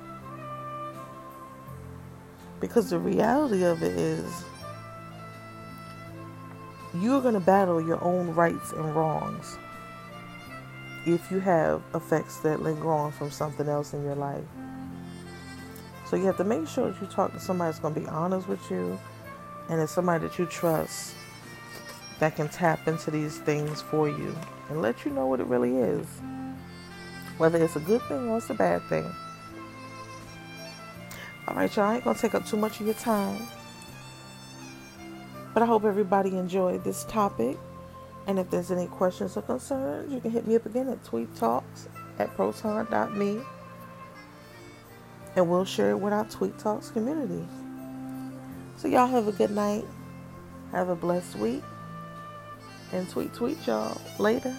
Because 2.58 2.88
the 2.88 2.98
reality 2.98 3.64
of 3.64 3.82
it 3.82 3.92
is, 3.92 4.44
you're 6.94 7.20
going 7.20 7.34
to 7.34 7.40
battle 7.40 7.80
your 7.80 8.02
own 8.02 8.34
rights 8.34 8.72
and 8.72 8.94
wrongs 8.94 9.58
if 11.06 11.30
you 11.30 11.40
have 11.40 11.82
effects 11.94 12.38
that 12.38 12.62
linger 12.62 12.92
on 12.92 13.12
from 13.12 13.30
something 13.30 13.68
else 13.68 13.92
in 13.92 14.04
your 14.04 14.14
life. 14.14 14.44
So 16.06 16.16
you 16.16 16.24
have 16.26 16.36
to 16.36 16.44
make 16.44 16.68
sure 16.68 16.90
that 16.90 17.00
you 17.00 17.06
talk 17.06 17.32
to 17.32 17.40
somebody 17.40 17.70
that's 17.70 17.80
going 17.80 17.94
to 17.94 18.00
be 18.00 18.06
honest 18.06 18.46
with 18.46 18.70
you 18.70 18.98
and 19.68 19.80
it's 19.80 19.92
somebody 19.92 20.26
that 20.26 20.38
you 20.38 20.46
trust 20.46 21.14
that 22.18 22.36
can 22.36 22.48
tap 22.48 22.86
into 22.86 23.10
these 23.10 23.38
things 23.38 23.80
for 23.80 24.08
you 24.08 24.36
and 24.68 24.82
let 24.82 25.04
you 25.04 25.10
know 25.10 25.26
what 25.26 25.40
it 25.40 25.46
really 25.46 25.78
is. 25.78 26.06
Whether 27.38 27.62
it's 27.64 27.76
a 27.76 27.80
good 27.80 28.02
thing 28.02 28.28
or 28.28 28.38
it's 28.38 28.50
a 28.50 28.54
bad 28.54 28.82
thing. 28.88 29.10
All 31.48 31.56
right, 31.56 31.74
y'all, 31.74 31.86
I 31.86 31.94
ain't 31.96 32.04
going 32.04 32.14
to 32.14 32.22
take 32.22 32.34
up 32.34 32.46
too 32.46 32.56
much 32.56 32.78
of 32.80 32.86
your 32.86 32.94
time. 32.94 33.40
But 35.54 35.62
I 35.62 35.66
hope 35.66 35.84
everybody 35.84 36.36
enjoyed 36.36 36.84
this 36.84 37.04
topic. 37.04 37.58
And 38.26 38.38
if 38.38 38.50
there's 38.50 38.70
any 38.70 38.86
questions 38.86 39.36
or 39.36 39.42
concerns, 39.42 40.12
you 40.12 40.20
can 40.20 40.30
hit 40.30 40.46
me 40.46 40.56
up 40.56 40.64
again 40.66 40.88
at 40.88 41.04
Tweet 41.04 41.34
Talks 41.36 41.88
at 42.18 42.34
proton.me. 42.34 43.40
And 45.34 45.50
we'll 45.50 45.64
share 45.64 45.90
it 45.90 45.98
with 45.98 46.12
our 46.12 46.24
Tweet 46.26 46.58
Talks 46.58 46.90
community. 46.90 47.44
So, 48.76 48.88
y'all 48.88 49.06
have 49.06 49.28
a 49.28 49.32
good 49.32 49.50
night. 49.50 49.84
Have 50.70 50.88
a 50.88 50.96
blessed 50.96 51.36
week. 51.36 51.62
And 52.92 53.08
tweet, 53.08 53.32
tweet, 53.34 53.66
y'all. 53.66 54.00
Later. 54.18 54.54